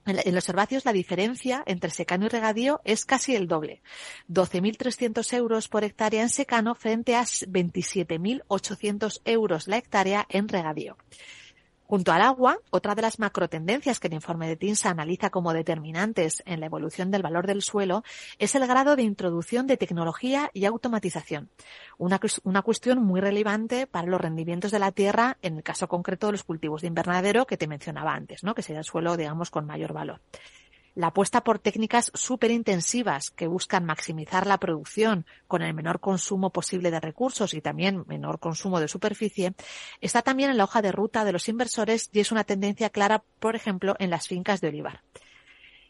en 0.08 0.36
los 0.36 0.50
herbáceos 0.50 0.86
la 0.86 0.94
diferencia 0.94 1.64
entre 1.66 1.90
secano 1.90 2.26
y 2.26 2.30
regadío 2.30 2.82
es 2.84 3.06
casi 3.06 3.36
el 3.36 3.48
doble. 3.48 3.82
12.300 4.30 5.34
euros 5.34 5.68
por 5.68 5.84
hectárea 5.84 6.22
en 6.22 6.30
secano 6.30 6.76
frente 6.76 7.16
a 7.16 7.22
27.800 7.22 9.22
euros 9.26 9.68
la 9.68 9.78
hectárea 9.78 10.26
en 10.30 10.48
regadío. 10.48 10.98
Junto 11.88 12.12
al 12.12 12.22
agua, 12.22 12.60
otra 12.70 12.96
de 12.96 13.02
las 13.02 13.18
macrotendencias 13.18 14.02
que 14.02 14.08
el 14.08 14.14
informe 14.14 14.50
de 14.50 14.58
TINSA 14.58 14.90
analiza 14.90 15.30
como 15.30 15.54
determinantes 15.54 16.44
en 16.46 16.60
la 16.60 16.66
evolución 16.66 17.12
del 17.12 17.22
valor 17.22 17.48
del 17.48 17.62
suelo 17.62 18.04
es 18.40 18.56
el 18.56 18.68
grado 18.68 18.98
de 18.98 19.04
introducción 19.04 19.68
de 19.68 19.78
tecnología 19.78 20.52
y 20.54 20.66
automatización. 20.66 21.50
Una, 21.98 22.20
una 22.44 22.62
cuestión 22.62 23.02
muy 23.02 23.22
relevante 23.22 23.88
para 23.88 24.08
los 24.08 24.20
rendimientos 24.20 24.72
de 24.72 24.80
la 24.80 24.92
tierra, 24.92 25.38
en 25.42 25.56
el 25.56 25.64
caso 25.64 25.88
concreto 25.88 26.28
de 26.28 26.34
los 26.34 26.44
cultivos 26.44 26.82
de 26.82 26.88
invernadero 26.88 27.48
que 27.48 27.56
te 27.56 27.68
mencionaba 27.68 28.14
antes, 28.14 28.44
¿no? 28.44 28.54
que 28.54 28.64
sería 28.64 28.80
el 28.80 28.86
suelo, 28.86 29.16
digamos, 29.16 29.50
con 29.50 29.66
mayor 29.66 29.94
valor. 29.94 30.20
La 30.98 31.10
apuesta 31.10 31.44
por 31.44 31.60
técnicas 31.60 32.10
súper 32.16 32.50
intensivas 32.50 33.30
que 33.30 33.46
buscan 33.46 33.86
maximizar 33.86 34.48
la 34.48 34.58
producción 34.58 35.28
con 35.48 35.62
el 35.62 35.76
menor 35.76 36.00
consumo 36.00 36.50
posible 36.50 36.90
de 36.90 37.00
recursos 37.00 37.54
y 37.54 37.62
también 37.62 38.04
menor 38.08 38.40
consumo 38.40 38.80
de 38.80 38.88
superficie 38.88 39.54
está 40.02 40.24
también 40.24 40.50
en 40.50 40.58
la 40.58 40.64
hoja 40.64 40.82
de 40.82 40.92
ruta 40.92 41.24
de 41.24 41.34
los 41.34 41.50
inversores 41.50 42.10
y 42.14 42.20
es 42.20 42.32
una 42.32 42.46
tendencia 42.46 42.90
clara, 42.90 43.24
por 43.38 43.56
ejemplo, 43.56 43.96
en 44.00 44.10
las 44.10 44.28
fincas 44.28 44.60
de 44.60 44.70
olivar. 44.70 45.04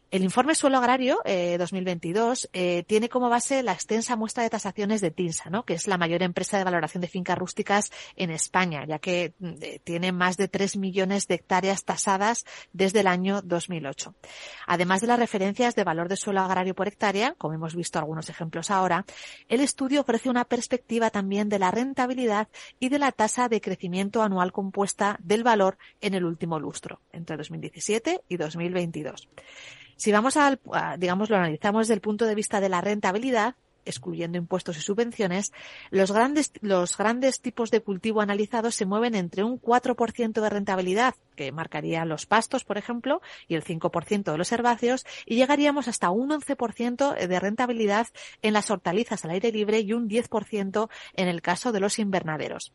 El 0.10 0.24
informe 0.24 0.56
Suelo 0.56 0.78
Agrario 0.78 1.20
eh, 1.26 1.58
2022 1.60 2.50
eh, 2.54 2.86
tiene 2.88 3.10
como 3.10 3.28
base 3.28 3.62
la 3.62 3.74
extensa 3.74 4.16
muestra 4.16 4.44
de 4.44 4.50
tasaciones 4.50 5.02
de 5.02 5.12
TINSA, 5.12 5.50
¿no? 5.50 5.66
que 5.66 5.74
es 5.74 5.86
la 5.86 5.98
mayor 5.98 6.24
empresa 6.24 6.58
de 6.58 6.64
valoración 6.64 7.02
de 7.02 7.10
fincas 7.10 7.38
rústicas 7.38 7.92
en 8.16 8.32
España, 8.32 8.86
ya 8.86 9.00
que 9.00 9.34
mm, 9.40 9.50
eh, 9.60 9.82
tiene 9.84 10.14
más 10.14 10.38
de 10.38 10.48
3 10.48 10.78
millones 10.78 11.28
de 11.28 11.36
hectáreas 11.36 11.84
tasadas 11.84 12.46
desde 12.72 13.02
el 13.02 13.08
año 13.08 13.42
2008. 13.42 14.16
Además 14.66 15.02
de 15.02 15.08
las 15.08 15.20
referencias 15.20 15.76
de 15.76 15.84
valor 15.84 16.08
de 16.08 16.16
suelo 16.16 16.40
agrario 16.40 16.74
por 16.74 16.88
hectárea, 16.88 17.36
como 17.38 17.56
hemos 17.56 17.76
visto 17.76 18.00
algunos 18.00 18.30
ejemplos 18.30 18.72
ahora, 18.72 19.06
el 19.50 19.60
estudio 19.60 20.00
ofrece 20.00 20.30
una 20.30 20.46
perspectiva 20.46 21.10
también 21.10 21.50
de 21.50 21.60
la 21.60 21.72
rentabilidad 21.72 22.48
y 22.80 22.88
de 22.88 23.00
la 23.00 23.12
tasa 23.12 23.50
de 23.50 23.60
crecimiento 23.60 24.22
anual 24.22 24.54
compuesta 24.54 25.18
del 25.22 25.44
valor 25.44 25.78
en 26.00 26.14
el 26.14 26.24
último 26.24 26.62
lustro, 26.62 27.02
entre 27.12 27.36
2017 27.36 28.22
y 28.30 28.38
2022. 28.38 29.28
Si 29.98 30.12
vamos 30.12 30.38
al, 30.38 30.60
digamos, 30.98 31.30
lo 31.30 31.38
analizamos 31.38 31.84
desde 31.84 31.96
el 31.96 32.02
punto 32.02 32.26
de 32.26 32.36
vista 32.36 32.62
de 32.62 32.70
la 32.70 32.82
rentabilidad, 32.82 33.56
excluyendo 33.88 34.38
impuestos 34.38 34.78
y 34.78 34.82
subvenciones, 34.82 35.54
los 35.90 36.12
grandes, 36.12 36.52
los 36.62 36.98
grandes 36.98 37.42
tipos 37.42 37.72
de 37.72 37.82
cultivo 37.82 38.22
analizados 38.22 38.76
se 38.76 38.86
mueven 38.86 39.16
entre 39.16 39.44
un 39.44 39.60
4% 39.60 40.42
de 40.42 40.50
rentabilidad, 40.50 41.16
que 41.36 41.52
marcaría 41.52 42.06
los 42.06 42.26
pastos, 42.26 42.64
por 42.64 42.78
ejemplo, 42.78 43.22
y 43.48 43.56
el 43.56 43.64
5% 43.64 44.32
de 44.32 44.38
los 44.38 44.52
herbáceos, 44.52 45.06
y 45.26 45.36
llegaríamos 45.36 45.88
hasta 45.88 46.10
un 46.10 46.30
11% 46.30 47.28
de 47.28 47.40
rentabilidad 47.40 48.08
en 48.42 48.54
las 48.54 48.70
hortalizas 48.70 49.26
al 49.26 49.32
aire 49.32 49.52
libre 49.52 49.80
y 49.80 49.94
un 49.94 50.10
10% 50.10 50.90
en 51.16 51.28
el 51.28 51.42
caso 51.42 51.72
de 51.72 51.80
los 51.80 51.98
invernaderos. 51.98 52.74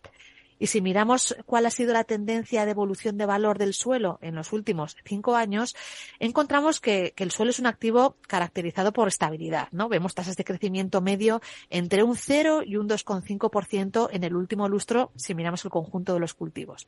Y 0.62 0.68
si 0.68 0.80
miramos 0.80 1.34
cuál 1.44 1.66
ha 1.66 1.70
sido 1.70 1.92
la 1.92 2.04
tendencia 2.04 2.64
de 2.64 2.70
evolución 2.70 3.18
de 3.18 3.26
valor 3.26 3.58
del 3.58 3.74
suelo 3.74 4.20
en 4.22 4.36
los 4.36 4.52
últimos 4.52 4.96
cinco 5.04 5.34
años, 5.34 5.74
encontramos 6.20 6.78
que, 6.78 7.14
el 7.16 7.32
suelo 7.32 7.50
es 7.50 7.58
un 7.58 7.66
activo 7.66 8.14
caracterizado 8.28 8.92
por 8.92 9.08
estabilidad, 9.08 9.66
¿no? 9.72 9.88
Vemos 9.88 10.14
tasas 10.14 10.36
de 10.36 10.44
crecimiento 10.44 11.00
medio 11.00 11.42
entre 11.68 12.04
un 12.04 12.14
0 12.14 12.62
y 12.64 12.76
un 12.76 12.88
2,5% 12.88 14.08
en 14.12 14.22
el 14.22 14.36
último 14.36 14.68
lustro 14.68 15.10
si 15.16 15.34
miramos 15.34 15.64
el 15.64 15.72
conjunto 15.72 16.14
de 16.14 16.20
los 16.20 16.32
cultivos. 16.32 16.86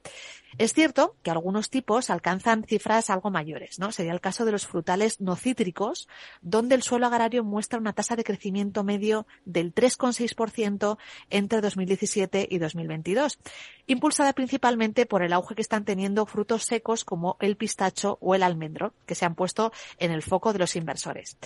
Es 0.57 0.73
cierto 0.73 1.16
que 1.25 1.33
algunos 1.33 1.69
tipos 1.69 2.11
alcanzan 2.11 2.62
cifras 2.62 3.11
algo 3.11 3.33
mayores, 3.33 3.81
¿no? 3.81 3.90
Sería 3.90 4.12
el 4.12 4.21
caso 4.21 4.45
de 4.45 4.52
los 4.52 4.69
frutales 4.69 5.21
no 5.21 5.35
cítricos, 5.35 6.07
donde 6.43 6.76
el 6.76 6.85
suelo 6.85 7.07
agrario 7.07 7.43
muestra 7.43 7.81
una 7.81 7.93
tasa 7.93 8.14
de 8.14 8.23
crecimiento 8.23 8.85
medio 8.85 9.26
del 9.45 9.75
3,6% 9.75 10.97
entre 11.28 11.61
2017 11.61 12.47
y 12.49 12.59
2022 12.59 13.40
impulsada 13.87 14.33
principalmente 14.33 15.06
por 15.06 15.23
el 15.23 15.33
auge 15.33 15.54
que 15.54 15.62
están 15.62 15.85
teniendo 15.85 16.26
frutos 16.26 16.64
secos 16.64 17.04
como 17.04 17.37
el 17.40 17.56
pistacho 17.56 18.18
o 18.21 18.35
el 18.35 18.42
almendro, 18.42 18.94
que 19.06 19.14
se 19.14 19.25
han 19.25 19.35
puesto 19.35 19.73
en 19.99 20.11
el 20.11 20.23
foco 20.23 20.52
de 20.52 20.59
los 20.59 20.76
inversores. 20.76 21.37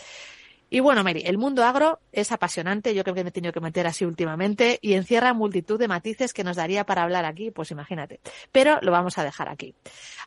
Y 0.70 0.80
bueno, 0.80 1.02
Mary, 1.02 1.22
el 1.24 1.38
mundo 1.38 1.64
agro 1.64 2.00
es 2.12 2.30
apasionante, 2.30 2.94
yo 2.94 3.02
creo 3.02 3.14
que 3.14 3.24
me 3.24 3.30
he 3.30 3.32
tenido 3.32 3.52
que 3.52 3.60
meter 3.60 3.86
así 3.86 4.04
últimamente, 4.04 4.78
y 4.82 4.94
encierra 4.94 5.32
multitud 5.32 5.78
de 5.78 5.88
matices 5.88 6.34
que 6.34 6.44
nos 6.44 6.56
daría 6.56 6.84
para 6.84 7.02
hablar 7.02 7.24
aquí, 7.24 7.50
pues 7.50 7.70
imagínate. 7.70 8.20
Pero 8.52 8.78
lo 8.82 8.92
vamos 8.92 9.16
a 9.16 9.24
dejar 9.24 9.48
aquí. 9.48 9.74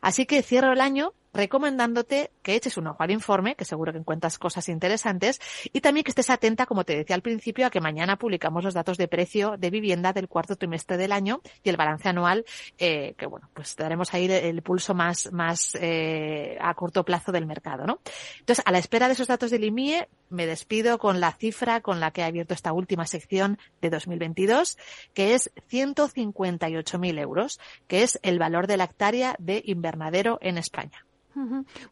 Así 0.00 0.26
que 0.26 0.42
cierro 0.42 0.72
el 0.72 0.80
año 0.80 1.14
recomendándote 1.32 2.30
que 2.42 2.54
eches 2.54 2.76
un 2.76 2.88
ojo 2.88 3.02
al 3.02 3.10
informe, 3.10 3.54
que 3.54 3.64
seguro 3.64 3.92
que 3.92 3.98
encuentras 3.98 4.38
cosas 4.38 4.68
interesantes, 4.68 5.40
y 5.72 5.80
también 5.80 6.04
que 6.04 6.10
estés 6.10 6.30
atenta, 6.30 6.66
como 6.66 6.84
te 6.84 6.96
decía 6.96 7.16
al 7.16 7.22
principio, 7.22 7.66
a 7.66 7.70
que 7.70 7.80
mañana 7.80 8.16
publicamos 8.16 8.64
los 8.64 8.74
datos 8.74 8.98
de 8.98 9.08
precio 9.08 9.56
de 9.58 9.70
vivienda 9.70 10.12
del 10.12 10.28
cuarto 10.28 10.56
trimestre 10.56 10.96
del 10.96 11.12
año 11.12 11.40
y 11.62 11.70
el 11.70 11.76
balance 11.76 12.08
anual, 12.08 12.44
eh, 12.78 13.14
que 13.16 13.26
bueno, 13.26 13.48
pues 13.54 13.76
daremos 13.76 14.12
ahí 14.14 14.30
el 14.30 14.62
pulso 14.62 14.94
más, 14.94 15.32
más 15.32 15.76
eh, 15.80 16.58
a 16.60 16.74
corto 16.74 17.04
plazo 17.04 17.32
del 17.32 17.46
mercado, 17.46 17.86
¿no? 17.86 18.00
Entonces, 18.40 18.64
a 18.66 18.72
la 18.72 18.78
espera 18.78 19.06
de 19.06 19.14
esos 19.14 19.28
datos 19.28 19.50
del 19.50 19.64
IMIE, 19.64 20.08
me 20.28 20.46
despido 20.46 20.98
con 20.98 21.20
la 21.20 21.32
cifra 21.32 21.80
con 21.80 22.00
la 22.00 22.10
que 22.10 22.22
he 22.22 22.24
abierto 22.24 22.54
esta 22.54 22.72
última 22.72 23.06
sección 23.06 23.58
de 23.80 23.90
2022, 23.90 24.78
que 25.14 25.34
es 25.34 25.50
158.000 25.70 27.18
euros, 27.18 27.60
que 27.86 28.02
es 28.02 28.18
el 28.22 28.38
valor 28.38 28.66
de 28.66 28.76
la 28.76 28.84
hectárea 28.84 29.36
de 29.38 29.62
invernadero 29.64 30.38
en 30.40 30.58
España. 30.58 31.04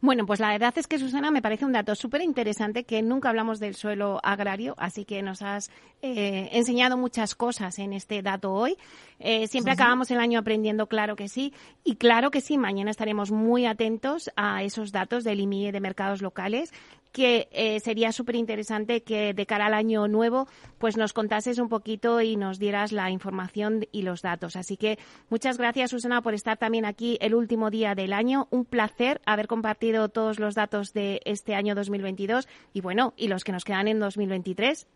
Bueno, 0.01 0.25
pues 0.25 0.39
la 0.39 0.49
verdad 0.49 0.73
es 0.77 0.87
que, 0.87 0.99
Susana, 0.99 1.31
me 1.31 1.41
parece 1.41 1.65
un 1.65 1.71
dato 1.71 1.95
súper 1.95 2.21
interesante 2.21 2.83
que 2.83 3.01
nunca 3.01 3.29
hablamos 3.29 3.59
del 3.59 3.75
suelo 3.75 4.19
agrario, 4.23 4.75
así 4.77 5.05
que 5.05 5.21
nos 5.21 5.41
has 5.41 5.71
eh, 6.01 6.49
enseñado 6.51 6.97
muchas 6.97 7.35
cosas 7.35 7.79
en 7.79 7.93
este 7.93 8.21
dato 8.21 8.53
hoy. 8.53 8.77
Eh, 9.19 9.47
siempre 9.47 9.73
acabamos 9.73 10.11
el 10.11 10.19
año 10.19 10.39
aprendiendo, 10.39 10.87
claro 10.87 11.15
que 11.15 11.27
sí, 11.27 11.53
y 11.83 11.95
claro 11.95 12.31
que 12.31 12.41
sí, 12.41 12.57
mañana 12.57 12.91
estaremos 12.91 13.31
muy 13.31 13.65
atentos 13.65 14.31
a 14.35 14.63
esos 14.63 14.91
datos 14.91 15.23
del 15.23 15.39
IMIE 15.39 15.71
de 15.71 15.79
mercados 15.79 16.21
locales 16.21 16.71
que 17.11 17.49
eh, 17.51 17.79
sería 17.79 18.11
súper 18.11 18.35
interesante 18.35 19.03
que 19.03 19.33
de 19.33 19.45
cara 19.45 19.67
al 19.67 19.73
año 19.73 20.07
nuevo 20.07 20.47
pues 20.77 20.97
nos 20.97 21.13
contases 21.13 21.59
un 21.59 21.69
poquito 21.69 22.21
y 22.21 22.35
nos 22.35 22.59
dieras 22.59 22.91
la 22.91 23.09
información 23.09 23.85
y 23.91 24.01
los 24.03 24.21
datos. 24.21 24.55
Así 24.55 24.77
que 24.77 24.97
muchas 25.29 25.57
gracias 25.57 25.91
Susana 25.91 26.21
por 26.21 26.33
estar 26.33 26.57
también 26.57 26.85
aquí 26.85 27.17
el 27.21 27.35
último 27.35 27.69
día 27.69 27.95
del 27.95 28.13
año. 28.13 28.47
Un 28.49 28.65
placer 28.65 29.21
haber 29.25 29.47
compartido 29.47 30.09
todos 30.09 30.39
los 30.39 30.55
datos 30.55 30.93
de 30.93 31.21
este 31.25 31.55
año 31.55 31.75
2022 31.75 32.47
y 32.73 32.81
bueno, 32.81 33.13
y 33.17 33.27
los 33.27 33.43
que 33.43 33.51
nos 33.51 33.63
quedan 33.63 33.87
en 33.87 33.99
2023. 33.99 34.87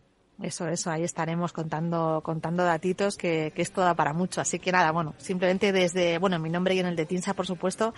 Eso, 0.41 0.67
eso, 0.67 0.91
ahí 0.91 1.03
estaremos 1.03 1.53
contando, 1.53 2.19
contando 2.21 2.65
datitos 2.65 3.15
que, 3.15 3.53
que 3.55 3.61
esto 3.61 3.81
da 3.81 3.93
para 3.93 4.11
mucho. 4.11 4.41
Así 4.41 4.59
que 4.59 4.71
nada, 4.71 4.91
bueno, 4.91 5.13
simplemente 5.17 5.71
desde, 5.71 6.17
bueno, 6.17 6.35
en 6.35 6.41
mi 6.41 6.49
nombre 6.49 6.75
y 6.75 6.79
en 6.79 6.87
el 6.87 6.95
de 6.97 7.05
Tinsa, 7.05 7.33
por 7.33 7.47
supuesto, 7.47 7.93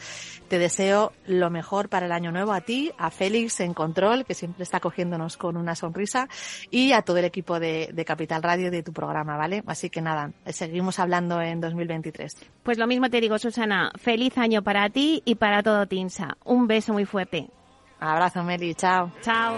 te 0.48 0.60
deseo 0.60 1.14
lo 1.26 1.50
mejor 1.50 1.90
para 1.90 2.06
el 2.06 2.12
año 2.12 2.32
nuevo 2.32 2.54
a 2.54 2.62
ti, 2.62 2.92
a 2.98 3.10
Félix 3.10 3.60
en 3.60 3.74
control, 3.74 4.24
que 4.24 4.36
siempre 4.36 4.64
está 4.64 4.80
cogiéndonos 4.80 5.36
con 5.36 5.58
una 5.58 5.76
sonrisa, 5.76 6.30
y 6.70 6.92
a 6.92 7.02
todo 7.02 7.18
el 7.18 7.26
equipo 7.26 7.60
de, 7.60 7.90
de 7.92 8.06
Capital 8.06 8.44
Radio 8.44 8.70
de 8.70 8.84
tu 8.84 8.94
programa, 8.94 9.36
¿vale? 9.36 9.64
Así 9.66 9.90
que 9.90 10.02
nada, 10.02 10.32
seguimos 10.46 11.00
hablando 11.00 11.42
en 11.42 11.60
2023. 11.60 12.36
Pues 12.62 12.78
lo 12.78 12.86
mismo 12.86 13.10
te 13.10 13.20
digo, 13.20 13.40
Susana, 13.40 13.92
feliz 13.96 14.38
año 14.38 14.62
para 14.62 14.90
ti 14.90 15.24
y 15.26 15.36
para 15.36 15.64
todo 15.64 15.88
Tinsa. 15.88 16.38
Un 16.44 16.68
beso 16.68 16.94
muy 16.94 17.06
fuerte. 17.06 17.50
Abrazo, 18.00 18.44
Meli, 18.44 18.76
chao. 18.76 19.12
Chao. 19.22 19.58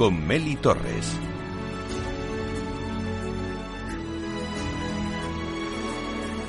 con 0.00 0.26
Meli 0.26 0.56
Torres. 0.56 1.14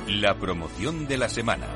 La 0.07 0.39
promoción 0.39 1.05
de 1.05 1.17
la 1.17 1.27
semana. 1.27 1.67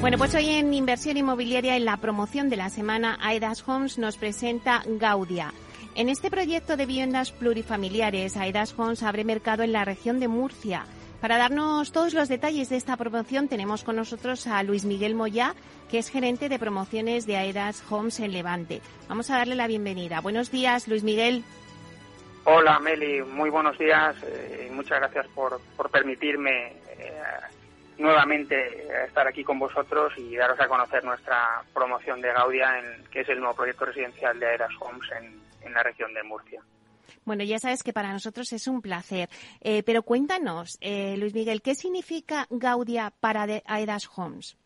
Bueno, 0.00 0.16
pues 0.16 0.32
hoy 0.36 0.48
en 0.48 0.72
Inversión 0.72 1.16
Inmobiliaria, 1.16 1.74
en 1.76 1.84
la 1.84 1.96
promoción 1.96 2.48
de 2.48 2.56
la 2.56 2.70
semana, 2.70 3.18
Aedas 3.20 3.68
Homes 3.68 3.98
nos 3.98 4.16
presenta 4.16 4.84
Gaudia. 4.86 5.52
En 5.96 6.08
este 6.08 6.30
proyecto 6.30 6.76
de 6.76 6.86
viviendas 6.86 7.32
plurifamiliares, 7.32 8.36
Aedas 8.36 8.76
Homes 8.78 9.02
abre 9.02 9.24
mercado 9.24 9.64
en 9.64 9.72
la 9.72 9.84
región 9.84 10.20
de 10.20 10.28
Murcia. 10.28 10.86
Para 11.24 11.38
darnos 11.38 11.90
todos 11.90 12.12
los 12.12 12.28
detalles 12.28 12.68
de 12.68 12.76
esta 12.76 12.98
promoción 12.98 13.48
tenemos 13.48 13.82
con 13.82 13.96
nosotros 13.96 14.46
a 14.46 14.62
Luis 14.62 14.84
Miguel 14.84 15.14
Moya, 15.14 15.54
que 15.90 15.96
es 15.96 16.10
gerente 16.10 16.50
de 16.50 16.58
promociones 16.58 17.24
de 17.24 17.38
Aedas 17.38 17.82
Homes 17.90 18.20
en 18.20 18.34
Levante. 18.34 18.82
Vamos 19.08 19.30
a 19.30 19.38
darle 19.38 19.54
la 19.54 19.66
bienvenida. 19.66 20.20
Buenos 20.20 20.50
días, 20.50 20.86
Luis 20.86 21.02
Miguel. 21.02 21.42
Hola, 22.44 22.78
Meli. 22.78 23.22
Muy 23.22 23.48
buenos 23.48 23.78
días 23.78 24.14
eh, 24.22 24.68
y 24.70 24.74
muchas 24.74 24.98
gracias 24.98 25.26
por, 25.28 25.62
permitirme 25.90 26.74
eh, 26.98 27.22
nuevamente 27.96 28.86
estar 29.06 29.26
aquí 29.26 29.42
con 29.44 29.58
vosotros 29.58 30.12
y 30.18 30.36
daros 30.36 30.60
a 30.60 30.68
conocer 30.68 31.02
nuestra 31.04 31.62
promoción 31.72 32.20
de 32.20 32.34
Gaudia, 32.34 32.78
en, 32.80 33.02
que 33.06 33.20
es 33.20 33.28
el 33.30 33.38
nuevo 33.38 33.54
proyecto 33.54 33.86
residencial 33.86 34.38
de 34.38 34.44
Aedas 34.44 34.72
Homes 34.78 35.08
en 35.62 35.72
la 35.72 35.82
región 35.82 36.12
de 36.12 36.22
Murcia. 36.22 36.60
Bueno, 37.24 37.44
ya 37.44 37.58
sabes 37.58 37.82
que 37.82 37.92
para 37.92 38.12
nosotros 38.12 38.52
es 38.52 38.66
un 38.68 38.82
placer. 38.82 39.28
Eh, 39.60 39.82
pero 39.84 40.02
cuéntanos, 40.02 40.78
eh, 40.80 41.16
Luis 41.18 41.34
Miguel, 41.34 41.62
¿qué 41.62 41.74
significa 41.74 42.46
Gaudia 42.50 43.12
para 43.20 43.46
Aedas 43.66 44.08
Homes? 44.16 44.56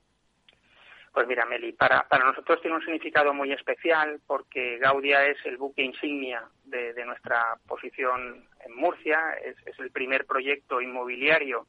Pues 1.12 1.27
mira, 1.27 1.46
Meli, 1.46 1.72
para, 1.72 2.07
nosotros 2.24 2.61
tiene 2.61 2.77
un 2.77 2.83
significado 2.83 3.35
muy 3.35 3.53
especial 3.53 4.20
porque 4.27 4.79
Gaudia 4.79 5.27
es 5.27 5.38
el 5.46 5.57
buque 5.57 5.83
insignia 5.83 6.44
de, 6.64 6.92
de 6.92 7.05
nuestra 7.05 7.59
posición 7.66 8.46
en 8.64 8.77
Murcia, 8.77 9.18
es 9.44 9.57
el 9.79 9.90
primer 9.90 10.27
proyecto 10.27 10.81
inmobiliario 10.81 11.66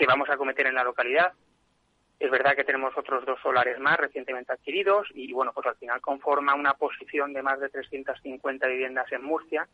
que 0.00 0.06
vamos 0.06 0.30
a 0.30 0.38
cometer 0.38 0.66
en 0.66 0.74
la 0.74 0.84
localidad. 0.84 1.34
Es 2.20 2.30
verdad 2.30 2.54
que 2.54 2.64
tenemos 2.64 2.96
otros 2.98 3.24
dos 3.24 3.40
solares 3.40 3.80
más 3.80 3.96
recientemente 3.96 4.52
adquiridos 4.52 5.08
y, 5.14 5.32
bueno, 5.32 5.52
pues 5.54 5.66
al 5.66 5.76
final 5.76 6.02
conforma 6.02 6.54
una 6.54 6.74
posición 6.74 7.32
de 7.32 7.42
más 7.42 7.58
de 7.58 7.70
350 7.70 8.66
viviendas 8.66 9.10
en 9.10 9.24
Murcia 9.24 9.66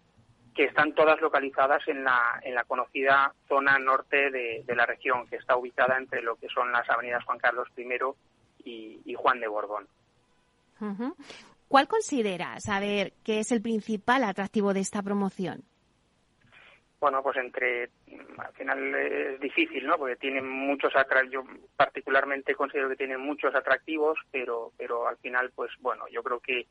que 0.55 0.65
están 0.65 0.95
todas 0.95 1.21
localizadas 1.21 1.87
en 1.89 2.05
la, 2.05 2.41
en 2.43 2.55
la 2.55 2.63
conocida 2.65 3.35
zona 3.49 3.79
norte 3.79 4.31
de, 4.31 4.65
la 4.75 4.87
región, 4.87 5.27
que 5.27 5.37
está 5.37 5.57
ubicada 5.57 5.99
entre 5.99 6.23
lo 6.23 6.37
que 6.37 6.49
son 6.49 6.71
las 6.73 6.89
avenidas 6.89 7.25
Juan 7.25 7.39
Carlos 7.39 7.69
I 7.77 7.85
y, 8.65 9.01
y 9.05 9.15
Juan 9.15 9.41
de 9.41 9.49
Borbón. 9.49 9.87
¿Cuál 11.69 11.89
consideras, 11.89 12.69
a 12.69 12.79
ver, 12.79 13.13
que 13.25 13.41
es 13.41 13.51
el 13.51 13.61
principal 13.61 14.23
atractivo 14.23 14.73
de 14.73 14.81
esta 14.81 15.03
promoción? 15.03 15.65
Bueno, 16.99 17.23
pues 17.23 17.37
entre, 17.37 17.91
al 18.39 18.53
final 18.55 18.95
es 18.95 19.41
difícil, 19.41 19.87
¿no? 19.87 19.99
Porque 19.99 20.17
tiene 20.17 20.41
muchos 20.41 20.95
atractivos, 20.97 21.47
yo 21.47 21.69
particularmente 21.77 22.55
considero 22.55 22.89
que 22.89 22.97
tiene 22.97 23.19
muchos 23.19 23.55
atractivos, 23.55 24.19
pero, 24.31 24.73
pero 24.79 25.07
al 25.07 25.19
final, 25.19 25.51
pues 25.55 25.71
bueno, 25.81 26.05
yo 26.11 26.23
creo 26.23 26.41
que 26.41 26.67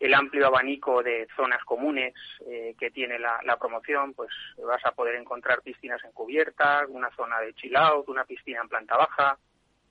el 0.00 0.14
amplio 0.14 0.46
abanico 0.46 1.02
de 1.02 1.26
zonas 1.36 1.64
comunes 1.64 2.14
eh, 2.46 2.74
que 2.78 2.90
tiene 2.90 3.18
la, 3.18 3.40
la, 3.44 3.56
promoción, 3.56 4.12
pues 4.14 4.30
vas 4.64 4.84
a 4.84 4.92
poder 4.92 5.16
encontrar 5.16 5.62
piscinas 5.62 6.02
en 6.04 6.12
cubierta, 6.12 6.84
una 6.88 7.10
zona 7.16 7.40
de 7.40 7.54
chill 7.54 7.76
out, 7.76 8.08
una 8.08 8.24
piscina 8.24 8.60
en 8.60 8.68
planta 8.68 8.96
baja, 8.96 9.38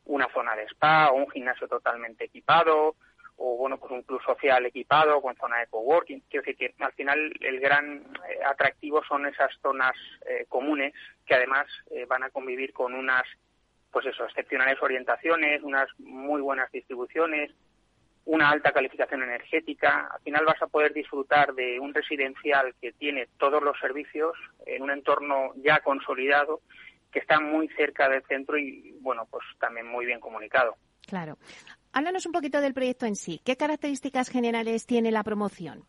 una 0.06 0.28
zona 0.34 0.56
de 0.56 0.64
spa 0.66 1.10
o 1.12 1.16
un 1.16 1.30
gimnasio 1.30 1.68
totalmente 1.68 2.26
equipado, 2.26 2.96
o 3.38 3.58
bueno, 3.58 3.78
pues 3.78 3.92
un 3.92 4.04
club 4.04 4.22
social 4.24 4.66
equipado 4.66 5.22
con 5.22 5.36
zona 5.36 5.60
de 5.60 5.68
coworking. 5.68 6.24
Quiero 6.30 6.46
decir 6.46 6.58
que 6.58 6.84
al 6.84 6.94
final 6.94 7.34
el 7.42 7.60
gran 7.60 8.04
eh, 8.30 8.40
atractivo 8.46 9.04
son 9.04 9.26
esas 9.26 9.52
zonas 9.62 9.94
eh, 10.28 10.46
comunes 10.48 10.94
que 11.26 11.36
además 11.36 11.66
eh, 11.92 12.06
van 12.06 12.24
a 12.24 12.30
convivir 12.30 12.74
con 12.74 12.94
unas, 12.94 13.24
pues 13.92 14.06
eso, 14.06 14.26
excepcionales 14.26 14.82
orientaciones, 14.82 15.62
unas 15.64 15.88
muy 16.00 16.42
buenas 16.42 16.72
distribuciones, 16.72 17.52
una 18.26 18.50
alta 18.50 18.72
calificación 18.72 19.24
energética. 19.24 20.10
Al 20.14 20.22
final 20.22 20.46
vas 20.46 20.62
a 20.62 20.68
poder 20.68 20.94
disfrutar 20.94 21.54
de 21.54 21.80
un 21.80 21.94
residencial 21.94 22.74
que 22.80 22.94
tiene 22.94 23.28
todos 23.38 23.62
los 23.62 23.78
servicios 23.80 24.34
en 24.66 24.84
un 24.84 24.92
entorno 24.92 25.54
ya 25.58 25.80
consolidado 25.80 26.62
que 27.12 27.20
está 27.20 27.40
muy 27.40 27.68
cerca 27.70 28.10
del 28.10 28.24
centro 28.24 28.58
y, 28.58 28.98
bueno, 29.02 29.28
pues 29.30 29.44
también 29.60 29.88
muy 29.88 30.06
bien 30.06 30.20
comunicado. 30.20 30.76
Claro. 31.08 31.38
Háblanos 31.94 32.26
un 32.26 32.32
poquito 32.32 32.60
del 32.60 32.74
proyecto 32.74 33.06
en 33.06 33.16
sí. 33.16 33.40
¿Qué 33.46 33.56
características 33.56 34.30
generales 34.30 34.86
tiene 34.86 35.12
la 35.12 35.24
promoción? 35.24 35.84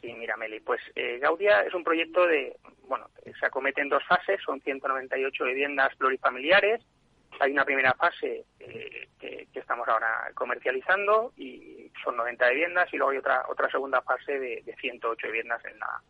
Sí, 0.00 0.12
mira, 0.12 0.36
Meli, 0.36 0.60
pues 0.60 0.80
eh, 0.94 1.18
Gaudia 1.18 1.62
es 1.62 1.74
un 1.74 1.82
proyecto 1.82 2.26
de, 2.26 2.56
bueno, 2.86 3.08
se 3.24 3.46
acomete 3.46 3.80
en 3.80 3.88
dos 3.88 4.04
fases, 4.06 4.38
son 4.44 4.60
198 4.60 5.44
viviendas 5.44 5.94
plurifamiliares 5.96 6.84
hay 7.40 7.52
una 7.52 7.64
primera 7.64 7.92
fase 7.94 8.44
eh, 8.60 9.08
que, 9.18 9.46
estamos 9.52 9.88
ahora 9.88 10.30
comercializando 10.34 11.32
y 11.36 11.90
son 12.04 12.16
90 12.16 12.48
viviendas 12.50 12.92
y 12.92 12.96
luego 12.96 13.10
hay 13.10 13.18
otra 13.18 13.44
otra 13.48 13.68
segunda 13.68 14.00
fase 14.00 14.38
de, 14.38 14.62
de 14.64 14.76
108 14.76 15.26
viviendas 15.26 15.64
en 15.64 15.78
la 15.78 16.00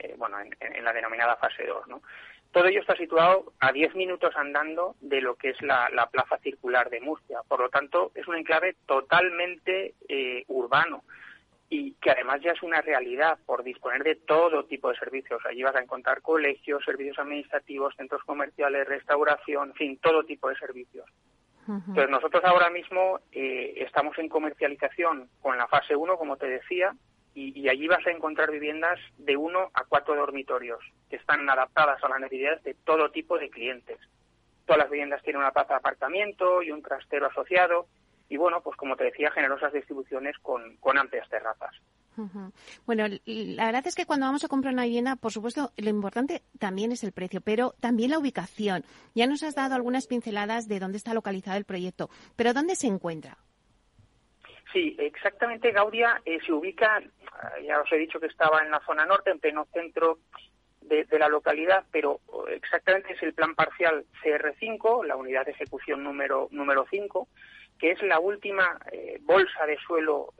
eh, 0.00 0.14
bueno 0.18 0.38
en, 0.40 0.84
la 0.84 0.92
denominada 0.92 1.36
fase 1.36 1.64
2, 1.66 1.86
¿no? 1.86 2.02
Todo 2.52 2.66
ello 2.66 2.80
está 2.80 2.96
situado 2.96 3.52
a 3.60 3.70
10 3.72 3.94
minutos 3.94 4.34
andando 4.36 4.96
de 5.00 5.20
lo 5.20 5.36
que 5.36 5.50
es 5.50 5.62
la, 5.62 5.88
plaza 6.10 6.38
circular 6.38 6.90
de 6.90 7.00
Murcia. 7.00 7.38
Por 7.46 7.60
lo 7.60 7.68
tanto, 7.68 8.10
es 8.14 8.26
un 8.26 8.36
enclave 8.36 8.76
totalmente 8.86 9.94
eh, 10.08 10.44
urbano 10.48 11.04
y 11.68 11.92
que 11.94 12.10
además 12.10 12.40
ya 12.42 12.50
es 12.50 12.62
una 12.62 12.80
realidad 12.80 13.38
por 13.46 13.62
disponer 13.62 14.02
de 14.02 14.16
todo 14.16 14.64
tipo 14.64 14.90
de 14.90 14.98
servicios. 14.98 15.40
Allí 15.46 15.62
vas 15.62 15.76
a 15.76 15.82
encontrar 15.82 16.20
colegios, 16.20 16.84
servicios 16.84 17.16
administrativos, 17.20 17.94
centros 17.94 18.24
comerciales, 18.24 18.88
restauración, 18.88 19.68
en 19.68 19.74
fin, 19.74 19.98
todo 20.02 20.24
tipo 20.24 20.48
de 20.48 20.56
servicios. 20.56 21.06
Entonces 21.68 22.10
nosotros 22.10 22.42
ahora 22.44 22.68
mismo 22.68 23.20
eh, 23.30 23.74
estamos 23.76 24.18
en 24.18 24.28
comercialización 24.28 25.28
con 25.40 25.56
la 25.56 25.68
fase 25.68 25.94
1, 25.94 26.16
como 26.16 26.36
te 26.36 26.48
decía, 26.48 26.96
y, 27.34 27.68
allí 27.68 27.86
vas 27.86 28.06
a 28.06 28.10
encontrar 28.10 28.50
viviendas 28.50 28.98
de 29.18 29.36
uno 29.36 29.70
a 29.74 29.84
cuatro 29.84 30.16
dormitorios 30.16 30.80
que 31.08 31.16
están 31.16 31.48
adaptadas 31.48 32.02
a 32.02 32.08
las 32.08 32.20
necesidades 32.20 32.62
de 32.64 32.74
todo 32.74 33.10
tipo 33.10 33.38
de 33.38 33.50
clientes. 33.50 33.98
Todas 34.66 34.82
las 34.82 34.90
viviendas 34.90 35.22
tienen 35.22 35.40
una 35.40 35.52
plaza 35.52 35.74
de 35.74 35.78
aparcamiento 35.78 36.62
y 36.62 36.70
un 36.70 36.82
trastero 36.82 37.26
asociado 37.26 37.86
y 38.28 38.36
bueno, 38.36 38.60
pues 38.62 38.76
como 38.76 38.96
te 38.96 39.04
decía, 39.04 39.30
generosas 39.32 39.72
distribuciones 39.72 40.36
con, 40.38 40.78
amplias 40.96 41.28
terrazas. 41.28 41.74
Bueno, 42.86 43.06
la 43.24 43.66
verdad 43.66 43.86
es 43.86 43.94
que 43.94 44.04
cuando 44.04 44.26
vamos 44.26 44.44
a 44.44 44.48
comprar 44.48 44.74
una 44.74 44.84
vivienda, 44.84 45.16
por 45.16 45.32
supuesto, 45.32 45.72
lo 45.76 45.90
importante 45.90 46.42
también 46.58 46.92
es 46.92 47.02
el 47.02 47.12
precio, 47.12 47.40
pero 47.40 47.74
también 47.80 48.10
la 48.10 48.18
ubicación. 48.18 48.84
Ya 49.14 49.26
nos 49.26 49.42
has 49.42 49.54
dado 49.54 49.74
algunas 49.74 50.06
pinceladas 50.06 50.68
de 50.68 50.78
dónde 50.78 50.98
está 50.98 51.14
localizado 51.14 51.56
el 51.56 51.64
proyecto, 51.64 52.08
pero 52.36 52.52
¿dónde 52.52 52.76
se 52.76 52.86
encuentra? 52.88 53.38
Sí, 54.72 54.96
exactamente 54.98 55.72
Gaudia 55.72 56.20
eh, 56.24 56.38
se 56.44 56.52
ubica, 56.52 56.98
eh, 56.98 57.64
ya 57.66 57.80
os 57.80 57.90
he 57.90 57.96
dicho 57.96 58.20
que 58.20 58.26
estaba 58.26 58.62
en 58.62 58.70
la 58.70 58.80
zona 58.80 59.04
norte, 59.04 59.30
en 59.30 59.40
pleno 59.40 59.66
centro 59.72 60.18
de, 60.82 61.06
la 61.18 61.28
localidad, 61.28 61.84
pero 61.90 62.20
eh, 62.48 62.54
exactamente 62.54 63.14
es 63.14 63.22
el 63.22 63.34
plan 63.34 63.54
parcial 63.54 64.04
CR5, 64.22 65.04
la 65.06 65.16
unidad 65.16 65.44
de 65.44 65.52
ejecución 65.52 66.04
número, 66.04 66.48
número 66.52 66.86
5, 66.88 67.28
que 67.78 67.92
es 67.92 68.02
la 68.02 68.20
última 68.20 68.78
bolsa 69.22 69.64
de 69.64 69.78
suelo 69.78 70.34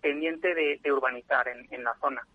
pendiente 0.00 0.54
de, 0.54 0.90
urbanizar 0.90 1.46
en, 1.46 1.84
la 1.84 1.94
zona. 1.96 2.26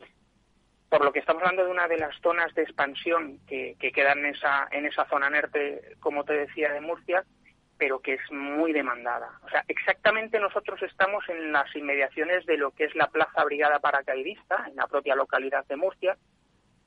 Por 0.90 1.04
lo 1.04 1.12
que 1.12 1.20
estamos 1.20 1.42
hablando 1.42 1.66
de 1.66 1.72
una 1.72 1.88
de 1.88 1.98
las 1.98 2.16
zonas 2.22 2.54
de 2.54 2.62
expansión 2.62 3.40
que, 3.48 3.76
que 3.80 3.92
quedan 3.92 4.20
en 4.20 4.36
esa, 4.36 4.68
en 4.70 4.86
esa 4.86 5.06
zona 5.06 5.32
norte, 5.32 5.96
como 6.00 6.24
te 6.24 6.34
decía, 6.34 6.72
de 6.72 6.82
Murcia, 6.82 7.24
pero 7.78 8.00
que 8.00 8.16
es 8.16 8.32
muy 8.32 8.74
demandada. 8.74 9.40
O 9.44 9.50
sea, 9.50 9.64
exactamente 9.68 10.40
nosotros 10.40 10.82
estamos 10.82 11.28
en 11.30 11.52
las 11.52 11.74
inmediaciones 11.76 12.46
de 12.46 12.58
lo 12.58 12.72
que 12.72 12.86
es 12.86 12.96
la 12.96 13.08
Plaza 13.08 13.44
Brigada 13.44 13.80
Paracaidista, 13.80 14.66
en 14.68 14.76
la 14.76 14.88
propia 14.88 15.16
localidad 15.16 15.66
de 15.66 15.76
Murcia, 15.76 16.18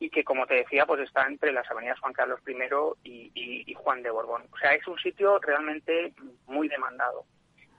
y 0.00 0.08
que, 0.08 0.24
como 0.24 0.46
te 0.46 0.54
decía, 0.54 0.86
pues 0.86 1.00
está 1.00 1.26
entre 1.26 1.52
las 1.52 1.70
avenidas 1.70 2.00
Juan 2.00 2.14
Carlos 2.14 2.40
I 2.46 3.00
y, 3.04 3.74
Juan 3.74 4.02
de 4.02 4.10
Borbón. 4.10 4.44
O 4.50 4.56
sea, 4.56 4.72
es 4.74 4.86
un 4.88 4.98
sitio 4.98 5.38
realmente 5.38 6.14
muy 6.46 6.68
demandado. 6.68 7.24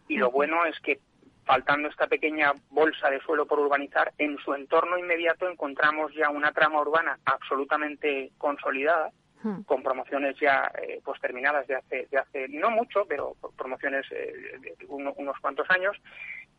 Y 0.07 0.17
lo 0.17 0.29
bueno 0.29 0.65
es 0.65 0.79
que, 0.81 0.99
faltando 1.45 1.89
esta 1.89 2.05
pequeña 2.07 2.53
bolsa 2.69 3.09
de 3.09 3.19
suelo 3.21 3.47
por 3.47 3.59
urbanizar, 3.59 4.13
en 4.19 4.37
su 4.37 4.53
entorno 4.53 4.99
inmediato 4.99 5.49
encontramos 5.49 6.13
ya 6.13 6.29
una 6.29 6.51
trama 6.51 6.79
urbana 6.81 7.19
absolutamente 7.25 8.31
consolidada, 8.37 9.11
Hmm. 9.43 9.61
con 9.63 9.81
promociones 9.81 10.35
ya 10.39 10.71
eh, 10.83 11.01
pues 11.03 11.19
terminadas 11.19 11.65
de 11.65 11.75
hace, 11.75 12.07
de 12.11 12.17
hace 12.19 12.47
no 12.49 12.69
mucho, 12.69 13.05
pero 13.07 13.35
promociones 13.57 14.05
eh, 14.11 14.33
de 14.61 14.85
unos 14.87 15.39
cuantos 15.39 15.67
años, 15.71 15.97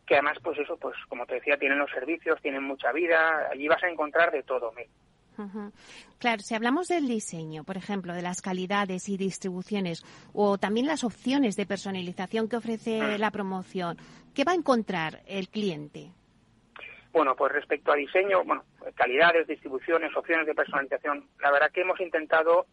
que 0.05 0.15
además, 0.15 0.39
pues 0.43 0.59
eso, 0.59 0.77
pues 0.77 0.97
como 1.09 1.25
te 1.25 1.37
decía, 1.37 1.57
tienen 1.57 1.79
los 1.79 1.91
servicios, 1.91 2.41
tienen 2.43 2.65
mucha 2.65 2.91
vida, 2.93 3.49
allí 3.53 3.69
vas 3.69 3.83
a 3.85 3.89
encontrar 3.89 4.33
de 4.33 4.43
todo. 4.43 4.73
Claro, 6.19 6.43
si 6.43 6.55
hablamos 6.55 6.89
del 6.89 7.09
diseño, 7.09 7.65
por 7.65 7.77
ejemplo, 7.77 8.15
de 8.15 8.23
las 8.23 8.43
calidades 8.43 9.09
y 9.09 9.17
distribuciones 9.17 10.05
o 10.33 10.59
también 10.59 10.87
las 10.87 11.05
opciones 11.05 11.57
de 11.57 11.67
personalización 11.67 12.49
que 12.49 12.57
ofrece 12.57 13.01
hmm. 13.01 13.21
la 13.21 13.31
promoción, 13.31 13.97
¿qué 14.35 14.45
va 14.45 14.53
a 14.53 14.57
encontrar 14.57 15.23
el 15.27 15.49
cliente? 15.49 16.11
Bueno, 17.13 17.37
pues 17.37 17.53
respecto 17.53 17.93
a 17.93 17.97
diseño, 17.97 18.43
bueno, 18.45 18.65
calidades, 18.95 19.47
distribuciones, 19.47 20.17
opciones 20.17 20.47
de 20.47 20.55
personalización, 20.55 21.29
la 21.41 21.51
verdad 21.51 21.71
que 21.71 21.83
hemos 21.83 22.01
intentado 22.01 22.67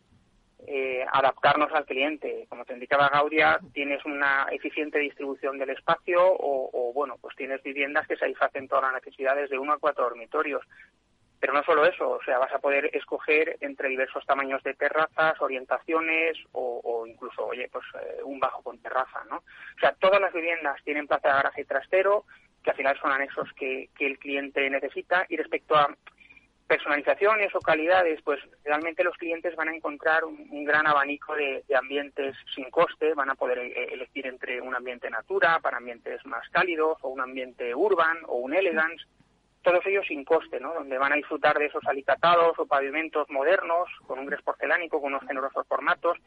eh, 0.66 1.06
adaptarnos 1.12 1.72
al 1.74 1.86
cliente. 1.86 2.46
Como 2.50 2.66
te 2.66 2.74
indicaba 2.74 3.10
Gaudia, 3.10 3.60
tienes 3.74 4.04
una 4.06 4.48
eficiente 4.52 5.00
distribución 5.00 5.58
del 5.58 5.72
espacio 5.72 6.20
o, 6.22 6.92
bueno, 6.94 7.18
pues 7.20 7.36
tienes 7.36 7.64
viviendas 7.64 8.08
que 8.08 8.18
satisfacen 8.18 8.68
todas 8.68 8.86
las 8.86 9.04
necesidades 9.04 9.50
de 9.50 9.58
uno 9.58 9.74
a 9.74 9.80
cuatro 9.80 10.06
dormitorios. 10.06 10.62
Pero 11.40 11.54
no 11.54 11.64
solo 11.64 11.86
eso, 11.86 12.10
o 12.10 12.24
sea, 12.24 12.38
vas 12.38 12.52
a 12.54 12.60
poder 12.60 12.90
escoger 12.94 13.58
entre 13.62 13.88
diversos 13.88 14.26
tamaños 14.26 14.62
de 14.64 14.74
terrazas, 14.74 15.42
orientaciones 15.42 16.38
o, 16.52 17.06
incluso, 17.08 17.46
oye, 17.46 17.70
pues 17.72 17.86
eh, 17.96 18.22
un 18.24 18.42
bajo 18.42 18.62
con 18.62 18.78
terraza, 18.80 19.24
¿no? 19.30 19.38
O 19.38 19.80
sea, 19.80 19.94
todas 19.94 20.20
las 20.20 20.34
viviendas 20.34 20.84
tienen 20.84 21.08
plaza 21.08 21.30
de 21.30 21.34
garaje 21.36 21.64
trastero, 21.64 22.26
que 22.64 22.72
al 22.72 22.76
final 22.76 22.98
son 23.00 23.12
anexos 23.12 23.50
que, 23.54 23.90
el 24.00 24.20
cliente 24.20 24.70
necesita. 24.70 25.26
Y 25.30 25.38
respecto 25.38 25.76
a 25.76 25.96
personalizaciones 26.68 27.54
o 27.56 27.60
calidades, 27.60 28.22
pues 28.24 28.40
realmente 28.64 29.04
los 29.04 29.18
clientes 29.18 29.56
van 29.56 29.70
a 29.70 29.76
encontrar 29.76 30.24
un, 30.24 30.64
gran 30.66 30.86
abanico 30.86 31.36
de, 31.36 31.64
ambientes 31.76 32.36
sin 32.54 32.70
coste, 32.70 33.14
van 33.16 33.32
a 33.32 33.36
poder 33.36 33.60
e, 33.60 33.94
elegir 33.94 34.28
entre 34.28 34.62
un 34.62 34.76
ambiente 34.76 35.10
natura 35.10 35.60
para 35.62 35.78
ambientes 35.78 36.24
más 36.26 36.48
cálidos 36.50 36.98
o 37.02 37.10
un 37.10 37.22
ambiente 37.22 37.74
urban 37.74 38.18
o 38.28 38.36
un 38.36 38.54
elegance, 38.54 39.04
todos 39.64 39.86
ellos 39.88 40.06
sin 40.08 40.24
coste, 40.24 40.60
¿no? 40.60 40.74
Donde 40.74 40.98
van 40.98 41.12
a 41.12 41.16
disfrutar 41.16 41.58
de 41.58 41.66
esos 41.66 41.84
alicatados 41.86 42.58
o 42.60 42.66
pavimentos 42.66 43.28
modernos 43.30 43.90
con 44.06 44.20
un 44.20 44.28
gres 44.28 44.42
porcelánico, 44.42 45.02
con 45.02 45.14
unos 45.14 45.28
generosos 45.28 45.68
formatos 45.68 46.18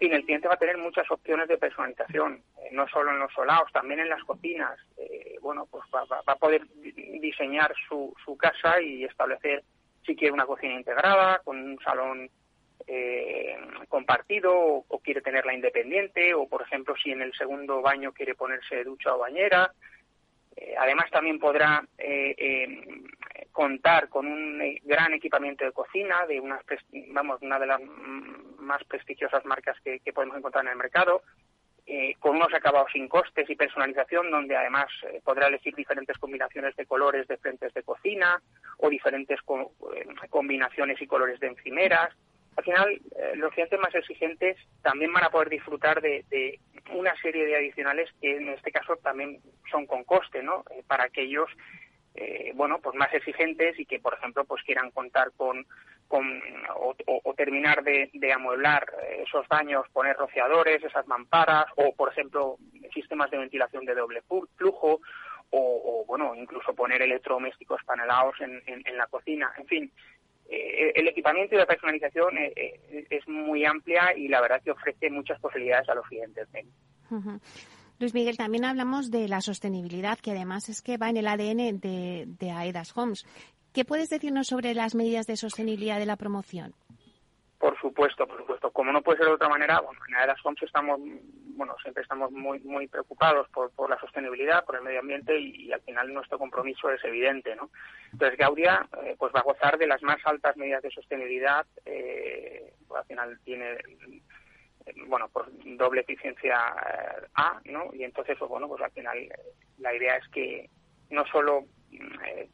y 0.00 0.10
el 0.10 0.24
cliente 0.24 0.48
va 0.48 0.54
a 0.54 0.58
tener 0.58 0.76
muchas 0.78 1.10
opciones 1.10 1.48
de 1.48 1.58
personalización, 1.58 2.42
eh, 2.58 2.68
no 2.72 2.86
solo 2.88 3.10
en 3.10 3.18
los 3.18 3.32
solados, 3.32 3.70
también 3.72 4.00
en 4.00 4.08
las 4.08 4.22
cocinas. 4.24 4.78
Eh, 4.96 5.36
bueno, 5.40 5.66
pues 5.70 5.84
va, 5.94 6.04
a 6.26 6.36
poder 6.36 6.66
diseñar 7.20 7.74
su, 7.88 8.14
su 8.24 8.36
casa 8.36 8.80
y 8.80 9.04
establecer 9.04 9.62
si 10.04 10.14
quiere 10.16 10.32
una 10.32 10.46
cocina 10.46 10.74
integrada, 10.74 11.40
con 11.44 11.58
un 11.58 11.78
salón 11.80 12.30
eh, 12.86 13.56
compartido 13.88 14.52
o, 14.54 15.00
quiere 15.02 15.20
tenerla 15.20 15.54
independiente 15.54 16.34
o, 16.34 16.46
por 16.46 16.62
ejemplo, 16.62 16.94
si 17.02 17.10
en 17.10 17.22
el 17.22 17.32
segundo 17.34 17.80
baño 17.82 18.12
quiere 18.12 18.34
ponerse 18.34 18.84
ducha 18.84 19.14
o 19.14 19.18
bañera. 19.18 19.72
Además, 20.78 21.10
también 21.10 21.38
podrá 21.38 21.84
contar 23.52 24.08
con 24.08 24.26
un 24.26 24.60
gran 24.82 25.14
equipamiento 25.14 25.64
de 25.64 25.72
cocina 25.72 26.26
de 26.26 26.40
unas, 26.40 26.60
vamos, 27.12 27.40
una 27.40 27.58
de 27.58 27.66
las 27.66 27.80
más 28.58 28.82
prestigiosas 28.84 29.44
marcas 29.44 29.76
que, 29.80 30.00
podemos 30.12 30.36
encontrar 30.36 30.64
en 30.64 30.72
el 30.72 30.76
mercado, 30.76 31.22
eh, 31.86 32.14
con 32.18 32.36
unos 32.36 32.52
acabados 32.54 32.90
sin 32.92 33.08
costes 33.08 33.48
y 33.48 33.56
personalización, 33.56 34.30
donde 34.30 34.56
además 34.56 34.86
eh, 35.02 35.20
podrá 35.22 35.48
elegir 35.48 35.74
diferentes 35.74 36.16
combinaciones 36.18 36.74
de 36.76 36.86
colores 36.86 37.28
de 37.28 37.36
frentes 37.36 37.74
de 37.74 37.82
cocina 37.82 38.42
o 38.78 38.88
diferentes 38.88 39.38
eh, 39.38 40.06
combinaciones 40.30 41.00
y 41.00 41.06
colores 41.06 41.38
de 41.40 41.48
encimeras. 41.48 42.10
Al 42.56 42.64
final, 42.64 43.00
los 43.34 43.52
clientes 43.52 43.80
más 43.80 43.94
exigentes 43.94 44.56
también 44.82 45.12
van 45.12 45.24
a 45.24 45.30
poder 45.30 45.48
disfrutar 45.48 46.00
de, 46.00 46.24
de, 46.30 46.60
una 46.92 47.14
serie 47.20 47.46
de 47.46 47.56
adicionales 47.56 48.10
que 48.20 48.36
en 48.36 48.48
este 48.50 48.70
caso 48.70 48.96
también 48.96 49.40
son 49.70 49.86
con 49.86 50.04
coste, 50.04 50.42
¿no? 50.42 50.64
para 50.86 51.04
aquellos 51.04 51.48
eh, 52.16 52.52
bueno, 52.54 52.78
pues 52.80 52.94
más 52.94 53.12
exigentes 53.12 53.78
y 53.78 53.86
que, 53.86 53.98
por 53.98 54.14
ejemplo, 54.14 54.44
pues 54.44 54.62
quieran 54.62 54.92
contar 54.92 55.32
con, 55.36 55.66
con 56.06 56.24
o, 56.76 57.34
terminar 57.34 57.82
de, 57.82 58.32
amueblar 58.32 58.86
esos 59.18 59.48
daños, 59.48 59.88
poner 59.92 60.16
rociadores, 60.16 60.82
esas 60.84 61.06
mamparas, 61.08 61.66
o, 61.74 61.92
por 61.94 62.12
ejemplo, 62.12 62.56
sistemas 62.92 63.30
de 63.32 63.38
ventilación 63.38 63.84
de 63.84 63.96
doble 63.96 64.22
flujo, 64.56 65.00
o, 65.50 66.04
bueno, 66.06 66.34
incluso 66.36 66.74
poner 66.74 67.02
electrodomésticos 67.02 67.82
panelados 67.84 68.40
en, 68.40 68.62
en, 68.66 68.96
la 68.96 69.06
cocina. 69.06 69.52
En 69.58 69.66
fin, 69.66 69.92
eh, 70.48 70.92
el 70.94 71.08
equipamiento 71.08 71.54
y 71.54 71.58
la 71.58 71.66
personalización 71.66 72.36
eh, 72.38 73.06
es 73.10 73.26
muy 73.28 73.64
amplia 73.64 74.16
y 74.16 74.28
la 74.28 74.40
verdad 74.40 74.62
que 74.62 74.70
ofrece 74.70 75.10
muchas 75.10 75.40
posibilidades 75.40 75.88
a 75.88 75.94
los 75.94 76.06
clientes. 76.06 76.48
Luis 77.98 78.14
Miguel, 78.14 78.36
también 78.36 78.64
hablamos 78.64 79.10
de 79.10 79.28
la 79.28 79.40
sostenibilidad, 79.40 80.18
que 80.18 80.32
además 80.32 80.68
es 80.68 80.82
que 80.82 80.96
va 80.96 81.10
en 81.10 81.16
el 81.16 81.28
ADN 81.28 81.80
de, 81.80 82.24
de 82.26 82.50
AEDAS 82.50 82.96
Homes. 82.96 83.24
¿Qué 83.72 83.84
puedes 83.84 84.08
decirnos 84.08 84.48
sobre 84.48 84.74
las 84.74 84.94
medidas 84.94 85.26
de 85.26 85.36
sostenibilidad 85.36 85.98
de 85.98 86.06
la 86.06 86.16
promoción? 86.16 86.74
Por 87.58 87.78
supuesto, 87.80 88.26
por 88.26 88.38
supuesto. 88.38 88.70
Como 88.70 88.92
no 88.92 89.00
puede 89.02 89.18
ser 89.18 89.26
de 89.26 89.34
otra 89.34 89.48
manera, 89.48 89.80
bueno, 89.80 90.00
en 90.08 90.14
AEDAS 90.16 90.44
Homes 90.44 90.62
estamos, 90.62 91.00
bueno, 91.56 91.74
siempre 91.82 92.02
estamos 92.02 92.30
muy, 92.32 92.60
muy 92.60 92.86
preocupados 92.88 93.48
por, 93.48 93.70
por 93.72 93.90
la 93.90 93.98
sostenibilidad, 93.98 94.64
por 94.64 94.76
el 94.76 94.82
medio 94.82 95.00
ambiente 95.00 95.38
y, 95.38 95.72
al 95.72 95.80
final 95.82 96.12
nuestro 96.12 96.38
compromiso 96.38 96.90
es 96.90 97.02
evidente, 97.04 97.56
¿no? 97.56 97.70
Entonces 98.12 98.38
Gaudia, 98.38 98.86
eh, 99.02 99.16
pues 99.18 99.32
va 99.34 99.40
a 99.40 99.44
gozar 99.44 99.78
de 99.78 99.86
las 99.86 100.02
más 100.02 100.18
altas 100.24 100.56
medidas 100.56 100.82
de 100.82 100.90
sostenibilidad. 100.90 101.66
Eh, 101.84 102.72
al 102.94 103.04
final 103.06 103.38
tiene 103.44 103.78
bueno, 105.06 105.28
pues 105.32 105.46
doble 105.76 106.02
eficiencia 106.02 106.56
eh, 106.56 107.26
A, 107.34 107.60
¿no? 107.64 107.90
Y 107.94 108.04
entonces, 108.04 108.36
pues 108.38 108.48
bueno, 108.48 108.68
pues 108.68 108.82
al 108.82 108.90
final 108.90 109.18
eh, 109.18 109.30
la 109.78 109.94
idea 109.94 110.16
es 110.16 110.28
que 110.28 110.68
no 111.10 111.24
solo 111.26 111.60
eh, 111.60 111.66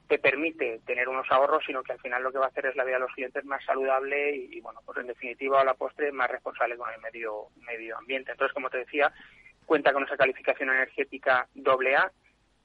te 0.08 0.18
permite 0.18 0.80
tener 0.86 1.08
unos 1.08 1.30
ahorros, 1.30 1.62
sino 1.66 1.82
que 1.82 1.92
al 1.92 2.00
final 2.00 2.22
lo 2.22 2.32
que 2.32 2.38
va 2.38 2.46
a 2.46 2.48
hacer 2.48 2.66
es 2.66 2.76
la 2.76 2.84
vida 2.84 2.96
de 2.96 3.00
los 3.00 3.12
clientes 3.12 3.44
más 3.44 3.64
saludable 3.64 4.34
y, 4.34 4.60
bueno, 4.60 4.80
pues 4.84 4.98
en 4.98 5.06
definitiva 5.06 5.60
a 5.60 5.64
la 5.64 5.74
postre 5.74 6.12
más 6.12 6.30
responsable 6.30 6.76
con 6.76 6.92
el 6.92 7.00
medio, 7.00 7.48
medio 7.66 7.96
ambiente. 7.96 8.32
Entonces, 8.32 8.54
como 8.54 8.70
te 8.70 8.78
decía, 8.78 9.12
cuenta 9.66 9.92
con 9.92 10.04
esa 10.04 10.16
calificación 10.16 10.70
energética 10.70 11.48
doble 11.54 11.96
A 11.96 12.10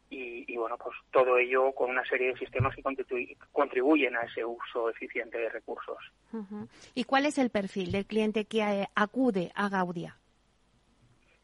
y, 0.09 0.51
y, 0.51 0.57
bueno, 0.57 0.77
pues 0.77 0.95
todo 1.11 1.37
ello 1.37 1.71
con 1.73 1.89
una 1.89 2.05
serie 2.05 2.27
de 2.27 2.37
sistemas 2.37 2.75
que 2.75 2.83
contribuyen 3.51 4.15
a 4.15 4.21
ese 4.21 4.43
uso 4.45 4.89
eficiente 4.89 5.37
de 5.37 5.49
recursos. 5.49 5.97
¿Y 6.93 7.03
cuál 7.03 7.25
es 7.25 7.37
el 7.37 7.49
perfil 7.49 7.91
del 7.91 8.05
cliente 8.05 8.45
que 8.45 8.61
eh, 8.61 8.87
acude 8.95 9.51
a 9.55 9.69
Gaudia? 9.69 10.17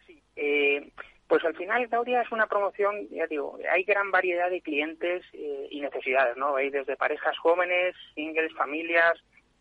Sí, 0.06 0.22
eh, 0.36 0.92
pues 1.32 1.46
al 1.46 1.56
final 1.56 1.88
Gaudia 1.88 2.24
es 2.24 2.32
una 2.34 2.46
promoción, 2.46 3.08
ya 3.10 3.26
digo, 3.26 3.58
hay 3.72 3.86
gran 3.86 4.12
variedad 4.12 4.50
de 4.50 4.60
clientes 4.60 5.24
eh, 5.32 5.66
y 5.72 5.80
necesidades, 5.80 6.36
¿no? 6.36 6.58
Hay 6.58 6.70
desde 6.70 6.98
parejas 6.98 7.38
jóvenes, 7.38 7.96
singles, 8.14 8.54
familias, 8.54 9.14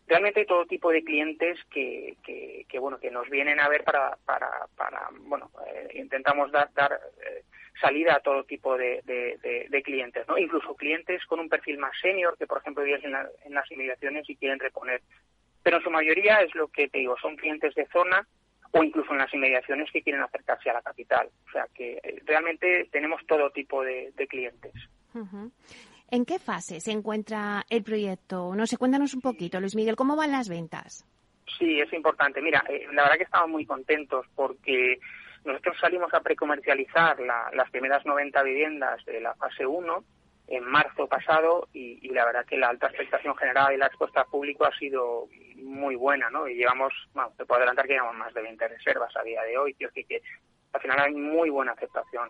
realmente 0.05 0.41
hay 0.41 0.45
todo 0.45 0.65
tipo 0.65 0.91
de 0.91 1.01
clientes 1.01 1.57
que, 1.69 2.17
que, 2.67 2.77
bueno, 2.77 2.99
que 2.99 3.09
nos 3.09 3.29
vienen 3.29 3.61
a 3.61 3.69
ver 3.69 3.85
para, 3.85 4.17
para, 4.25 4.49
para 4.75 5.07
bueno, 5.21 5.49
eh, 5.65 5.91
intentamos 5.93 6.51
dar, 6.51 6.73
dar 6.73 6.91
eh, 7.25 7.45
salida 7.79 8.15
a 8.15 8.19
todo 8.19 8.43
tipo 8.43 8.77
de, 8.77 9.01
de, 9.05 9.81
clientes, 9.81 10.27
¿no? 10.27 10.37
Incluso 10.37 10.75
clientes 10.75 11.25
con 11.25 11.39
un 11.39 11.47
perfil 11.47 11.77
más 11.77 11.93
senior 12.01 12.37
que, 12.37 12.47
por 12.47 12.57
ejemplo, 12.57 12.83
viven 12.83 13.05
en, 13.05 13.15
en 13.45 13.53
las 13.53 13.71
inmediaciones 13.71 14.29
y 14.29 14.35
quieren 14.35 14.59
reponer. 14.59 15.01
Pero 15.63 15.77
en 15.77 15.83
su 15.83 15.89
mayoría 15.89 16.41
es 16.41 16.53
lo 16.53 16.67
que 16.67 16.89
te 16.89 16.97
digo, 16.97 17.15
son 17.21 17.37
clientes 17.37 17.73
de 17.75 17.85
zona 17.93 18.27
o 18.71 18.83
incluso 18.83 19.11
en 19.11 19.19
las 19.19 19.33
inmediaciones 19.33 19.89
que 19.91 20.01
quieren 20.01 20.21
acercarse 20.21 20.69
a 20.69 20.73
la 20.73 20.81
capital. 20.81 21.29
O 21.47 21.51
sea 21.51 21.67
que 21.73 21.99
eh, 22.03 22.21
realmente 22.25 22.87
tenemos 22.91 23.21
todo 23.27 23.49
tipo 23.51 23.83
de, 23.83 24.13
clientes. 24.29 24.73
¿En 26.09 26.25
qué 26.25 26.39
fase 26.39 26.79
se 26.79 26.91
encuentra 26.91 27.65
el 27.69 27.83
proyecto? 27.83 28.55
No 28.55 28.65
sé, 28.65 28.77
cuéntanos 28.77 29.13
un 29.13 29.21
poquito, 29.21 29.59
Luis 29.59 29.75
Miguel, 29.75 29.95
¿cómo 29.95 30.15
van 30.15 30.31
las 30.31 30.47
ventas? 30.47 31.05
Sí, 31.57 31.79
es 31.79 31.91
importante. 31.93 32.41
Mira, 32.41 32.63
eh, 32.69 32.85
la 32.93 33.03
verdad 33.03 33.17
que 33.17 33.23
estamos 33.23 33.49
muy 33.49 33.65
contentos 33.65 34.25
porque 34.35 34.99
nosotros 35.43 35.77
salimos 35.79 36.13
a 36.13 36.21
precomercializar 36.21 37.19
las 37.19 37.69
primeras 37.71 38.05
90 38.05 38.43
viviendas 38.43 39.03
de 39.05 39.19
la 39.19 39.33
fase 39.35 39.65
1 39.65 40.03
en 40.47 40.63
marzo 40.65 41.07
pasado 41.07 41.67
y, 41.73 42.09
la 42.09 42.25
verdad 42.25 42.45
que 42.45 42.57
la 42.57 42.69
alta 42.69 42.87
expectación 42.87 43.35
general 43.37 43.73
y 43.73 43.77
la 43.77 43.87
respuesta 43.87 44.25
público 44.25 44.65
ha 44.65 44.77
sido 44.77 45.27
muy 45.55 45.95
buena, 45.95 46.29
¿no? 46.29 46.47
Y 46.47 46.55
llevamos, 46.55 46.93
bueno, 47.13 47.31
te 47.37 47.45
puedo 47.45 47.59
adelantar 47.59 47.87
que 47.87 47.93
llevamos 47.93 48.17
más 48.17 48.33
de 48.33 48.41
20 48.41 48.67
reservas 48.67 49.15
a 49.15 49.23
día 49.23 49.41
de 49.43 49.57
hoy, 49.57 49.73
tío, 49.75 49.89
que, 49.93 50.03
que 50.03 50.21
al 50.73 50.81
final 50.81 50.99
hay 50.99 51.13
muy 51.13 51.49
buena 51.49 51.71
aceptación. 51.71 52.29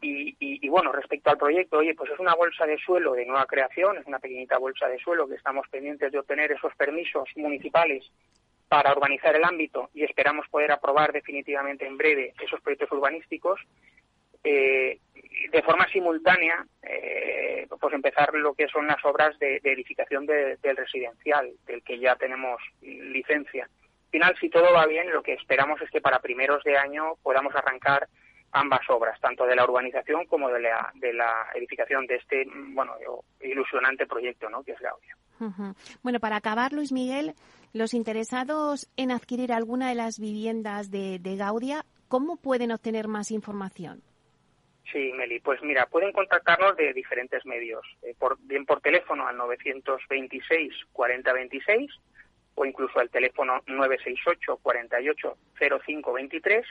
Y, 0.00 0.36
y, 0.38 0.68
bueno, 0.68 0.92
respecto 0.92 1.30
al 1.30 1.38
proyecto, 1.38 1.78
oye, 1.78 1.94
pues 1.94 2.12
es 2.12 2.20
una 2.20 2.34
bolsa 2.34 2.66
de 2.66 2.78
suelo 2.78 3.14
de 3.14 3.26
nueva 3.26 3.46
creación, 3.46 3.98
es 3.98 4.06
una 4.06 4.20
pequeñita 4.20 4.56
bolsa 4.56 4.86
de 4.86 4.98
suelo 5.00 5.26
que 5.26 5.34
estamos 5.34 5.66
pendientes 5.68 6.12
de 6.12 6.20
obtener 6.20 6.52
esos 6.52 6.72
permisos 6.76 7.28
municipales 7.34 8.04
para 8.68 8.92
urbanizar 8.92 9.34
el 9.34 9.42
ámbito 9.42 9.90
y 9.94 10.04
esperamos 10.04 10.46
poder 10.48 10.70
aprobar 10.70 11.12
definitivamente 11.12 11.84
en 11.84 11.96
breve 11.96 12.32
esos 12.40 12.60
proyectos 12.60 12.92
urbanísticos. 12.92 13.60
Eh, 14.50 14.98
de 15.52 15.62
forma 15.62 15.86
simultánea, 15.88 16.64
eh, 16.82 17.66
pues 17.78 17.92
empezar 17.92 18.32
lo 18.34 18.54
que 18.54 18.66
son 18.68 18.86
las 18.86 19.04
obras 19.04 19.38
de, 19.38 19.60
edificación 19.62 20.24
del 20.24 20.76
residencial, 20.76 21.52
del 21.66 21.82
que 21.82 21.98
ya 21.98 22.16
tenemos 22.16 22.60
licencia. 22.80 23.64
Al 23.64 24.10
final, 24.10 24.36
si 24.40 24.48
todo 24.48 24.72
va 24.72 24.86
bien, 24.86 25.12
lo 25.12 25.22
que 25.22 25.34
esperamos 25.34 25.80
es 25.82 25.90
que 25.90 26.00
para 26.00 26.20
primeros 26.20 26.64
de 26.64 26.78
año 26.78 27.16
podamos 27.22 27.54
arrancar 27.54 28.08
ambas 28.52 28.80
obras, 28.88 29.20
tanto 29.20 29.44
de 29.44 29.54
la 29.54 29.64
urbanización 29.64 30.24
como 30.24 30.48
de 30.48 30.60
la, 30.60 30.90
de 30.94 31.12
la 31.12 31.48
edificación 31.54 32.06
de 32.06 32.16
este, 32.16 32.46
bueno, 32.70 32.94
ilusionante 33.42 34.06
proyecto, 34.06 34.48
¿no?, 34.48 34.62
que 34.62 34.72
es 34.72 34.80
Gaudia. 34.80 35.14
Bueno, 36.02 36.20
para 36.20 36.36
acabar, 36.36 36.72
Luis 36.72 36.90
Miguel, 36.90 37.34
los 37.74 37.92
interesados 37.92 38.88
en 38.96 39.10
adquirir 39.10 39.52
alguna 39.52 39.90
de 39.90 39.94
las 39.94 40.18
viviendas 40.18 40.90
de 40.90 41.36
Gaudia, 41.36 41.84
¿cómo 42.08 42.36
pueden 42.38 42.72
obtener 42.72 43.08
más 43.08 43.30
información? 43.30 44.02
Sí, 44.92 45.12
Meli, 45.12 45.38
pues 45.40 45.62
mira, 45.62 45.86
pueden 45.86 46.12
contactarnos 46.12 46.76
de 46.76 46.94
diferentes 46.94 47.44
medios, 47.44 47.84
eh, 48.02 48.14
por, 48.18 48.38
bien 48.40 48.64
por 48.64 48.80
teléfono 48.80 49.26
al 49.26 49.36
926 49.36 50.72
4026 50.92 51.90
o 52.54 52.64
incluso 52.64 52.98
al 52.98 53.10
teléfono 53.10 53.62
968 53.66 54.58
48 54.62 55.36
05 55.84 56.12
23. 56.12 56.66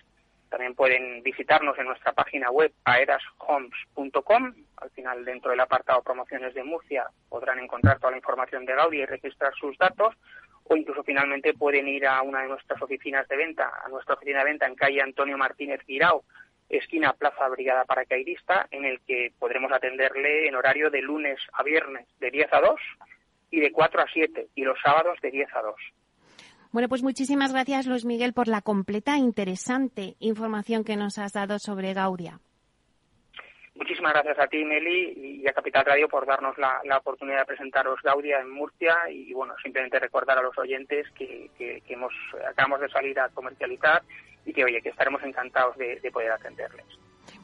También 0.49 0.75
pueden 0.75 1.21
visitarnos 1.23 1.77
en 1.77 1.85
nuestra 1.85 2.13
página 2.13 2.49
web 2.49 2.71
aerashomes.com. 2.85 4.53
Al 4.77 4.89
final, 4.91 5.25
dentro 5.25 5.51
del 5.51 5.59
apartado 5.59 6.01
promociones 6.01 6.53
de 6.53 6.63
Murcia, 6.63 7.05
podrán 7.29 7.59
encontrar 7.59 7.99
toda 7.99 8.11
la 8.11 8.17
información 8.17 8.65
de 8.65 8.73
Gaudi 8.73 9.01
y 9.01 9.05
registrar 9.05 9.53
sus 9.55 9.77
datos. 9.77 10.15
O 10.63 10.75
incluso 10.75 11.03
finalmente 11.03 11.53
pueden 11.53 11.87
ir 11.87 12.07
a 12.07 12.21
una 12.21 12.41
de 12.41 12.49
nuestras 12.49 12.81
oficinas 12.81 13.27
de 13.27 13.37
venta, 13.37 13.71
a 13.85 13.89
nuestra 13.89 14.15
oficina 14.15 14.39
de 14.39 14.45
venta 14.45 14.65
en 14.65 14.75
calle 14.75 15.01
Antonio 15.01 15.37
Martínez 15.37 15.81
Guirao, 15.85 16.23
esquina 16.69 17.13
Plaza 17.13 17.47
Brigada 17.49 17.85
Paracaidista, 17.85 18.67
en 18.71 18.85
el 18.85 18.99
que 19.01 19.31
podremos 19.39 19.71
atenderle 19.71 20.47
en 20.47 20.55
horario 20.55 20.89
de 20.89 21.01
lunes 21.01 21.39
a 21.53 21.63
viernes 21.63 22.07
de 22.19 22.31
10 22.31 22.53
a 22.53 22.61
2 22.61 22.79
y 23.51 23.59
de 23.59 23.71
4 23.71 24.01
a 24.01 24.05
7 24.11 24.47
y 24.55 24.63
los 24.63 24.77
sábados 24.83 25.17
de 25.21 25.31
10 25.31 25.55
a 25.55 25.61
2. 25.61 25.75
Bueno, 26.71 26.89
pues 26.89 27.01
muchísimas 27.01 27.53
gracias, 27.53 27.87
Luis 27.87 28.05
Miguel, 28.05 28.33
por 28.33 28.47
la 28.47 28.61
completa 28.61 29.15
e 29.15 29.19
interesante 29.19 30.15
información 30.19 30.83
que 30.83 30.97
nos 30.97 31.17
has 31.17 31.33
dado 31.33 31.59
sobre 31.59 31.93
Gaudia. 31.93 32.39
Muchísimas 33.75 34.13
gracias 34.13 34.39
a 34.39 34.47
ti, 34.47 34.65
Meli, 34.65 35.41
y 35.43 35.47
a 35.47 35.53
Capital 35.53 35.85
Radio 35.85 36.09
por 36.09 36.25
darnos 36.25 36.57
la, 36.57 36.81
oportunidad 36.97 37.39
de 37.39 37.45
presentaros 37.45 38.01
Gaudia 38.01 38.39
en 38.39 38.49
Murcia 38.49 38.95
y, 39.09 39.31
bueno, 39.33 39.53
simplemente 39.63 39.99
recordar 39.99 40.37
a 40.39 40.41
los 40.41 40.57
oyentes 40.57 41.07
que, 41.11 41.49
que 41.57 41.81
hemos, 41.87 42.11
acabamos 42.49 42.81
de 42.81 42.89
salir 42.89 43.19
a 43.19 43.29
comercializar 43.29 44.01
y 44.47 44.53
que, 44.53 44.63
oye, 44.63 44.81
que 44.81 44.89
estaremos 44.89 45.21
encantados 45.23 45.77
de, 45.77 45.99
poder 46.11 46.31
atenderles. 46.31 46.85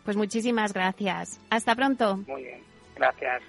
Pues 0.06 0.16
muchísimas 0.16 0.74
gracias. 0.74 1.39
Hasta 1.50 1.76
pronto. 1.76 2.18
Muy 2.26 2.44
bien, 2.44 2.63
gracias. 2.96 3.44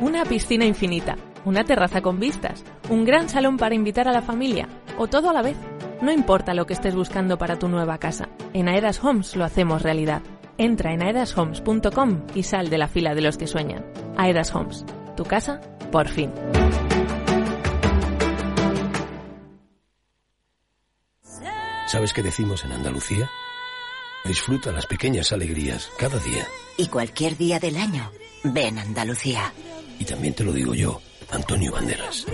Una 0.00 0.24
piscina 0.24 0.64
infinita, 0.64 1.16
una 1.44 1.64
terraza 1.64 2.00
con 2.00 2.18
vistas, 2.18 2.64
un 2.88 3.04
gran 3.04 3.28
salón 3.28 3.58
para 3.58 3.74
invitar 3.74 4.08
a 4.08 4.12
la 4.12 4.22
familia 4.22 4.66
o 4.96 5.08
todo 5.08 5.28
a 5.28 5.32
la 5.34 5.42
vez. 5.42 5.71
No 6.02 6.10
importa 6.10 6.52
lo 6.52 6.66
que 6.66 6.72
estés 6.72 6.96
buscando 6.96 7.38
para 7.38 7.60
tu 7.60 7.68
nueva 7.68 7.96
casa, 7.98 8.28
en 8.54 8.68
Aedas 8.68 9.04
Homes 9.04 9.36
lo 9.36 9.44
hacemos 9.44 9.82
realidad. 9.82 10.20
Entra 10.58 10.92
en 10.92 11.00
aedashomes.com 11.00 12.26
y 12.34 12.42
sal 12.42 12.70
de 12.70 12.78
la 12.78 12.88
fila 12.88 13.14
de 13.14 13.20
los 13.20 13.38
que 13.38 13.46
sueñan. 13.46 13.86
Aedas 14.16 14.52
Homes, 14.52 14.84
tu 15.16 15.22
casa, 15.22 15.60
por 15.92 16.08
fin. 16.08 16.32
¿Sabes 21.86 22.12
qué 22.12 22.22
decimos 22.24 22.64
en 22.64 22.72
Andalucía? 22.72 23.30
Disfruta 24.24 24.72
las 24.72 24.86
pequeñas 24.86 25.30
alegrías 25.30 25.88
cada 26.00 26.18
día. 26.18 26.44
Y 26.78 26.88
cualquier 26.88 27.36
día 27.36 27.60
del 27.60 27.76
año, 27.76 28.10
ven 28.42 28.76
Andalucía. 28.76 29.52
Y 30.00 30.04
también 30.04 30.34
te 30.34 30.42
lo 30.42 30.52
digo 30.52 30.74
yo, 30.74 31.00
Antonio 31.30 31.70
Banderas. 31.70 32.26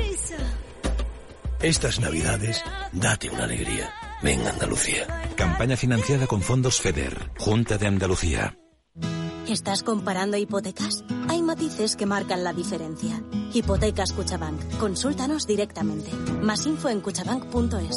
Estas 1.62 1.98
navidades, 1.98 2.62
date 2.92 3.30
una 3.30 3.42
alegría. 3.42 3.92
Ven 4.22 4.46
Andalucía. 4.46 5.06
Campaña 5.34 5.76
financiada 5.76 6.28
con 6.28 6.40
fondos 6.40 6.80
FEDER, 6.80 7.32
Junta 7.36 7.76
de 7.78 7.88
Andalucía. 7.88 8.56
¿Estás 9.48 9.82
comparando 9.82 10.36
hipotecas? 10.36 11.04
Hay 11.28 11.42
matices 11.42 11.96
que 11.96 12.06
marcan 12.06 12.44
la 12.44 12.52
diferencia. 12.52 13.20
Hipotecas 13.52 14.12
Cuchabank. 14.12 14.78
Consúltanos 14.78 15.48
directamente. 15.48 16.12
Más 16.42 16.64
info 16.64 16.90
en 16.90 17.00
cuchabank.es. 17.00 17.96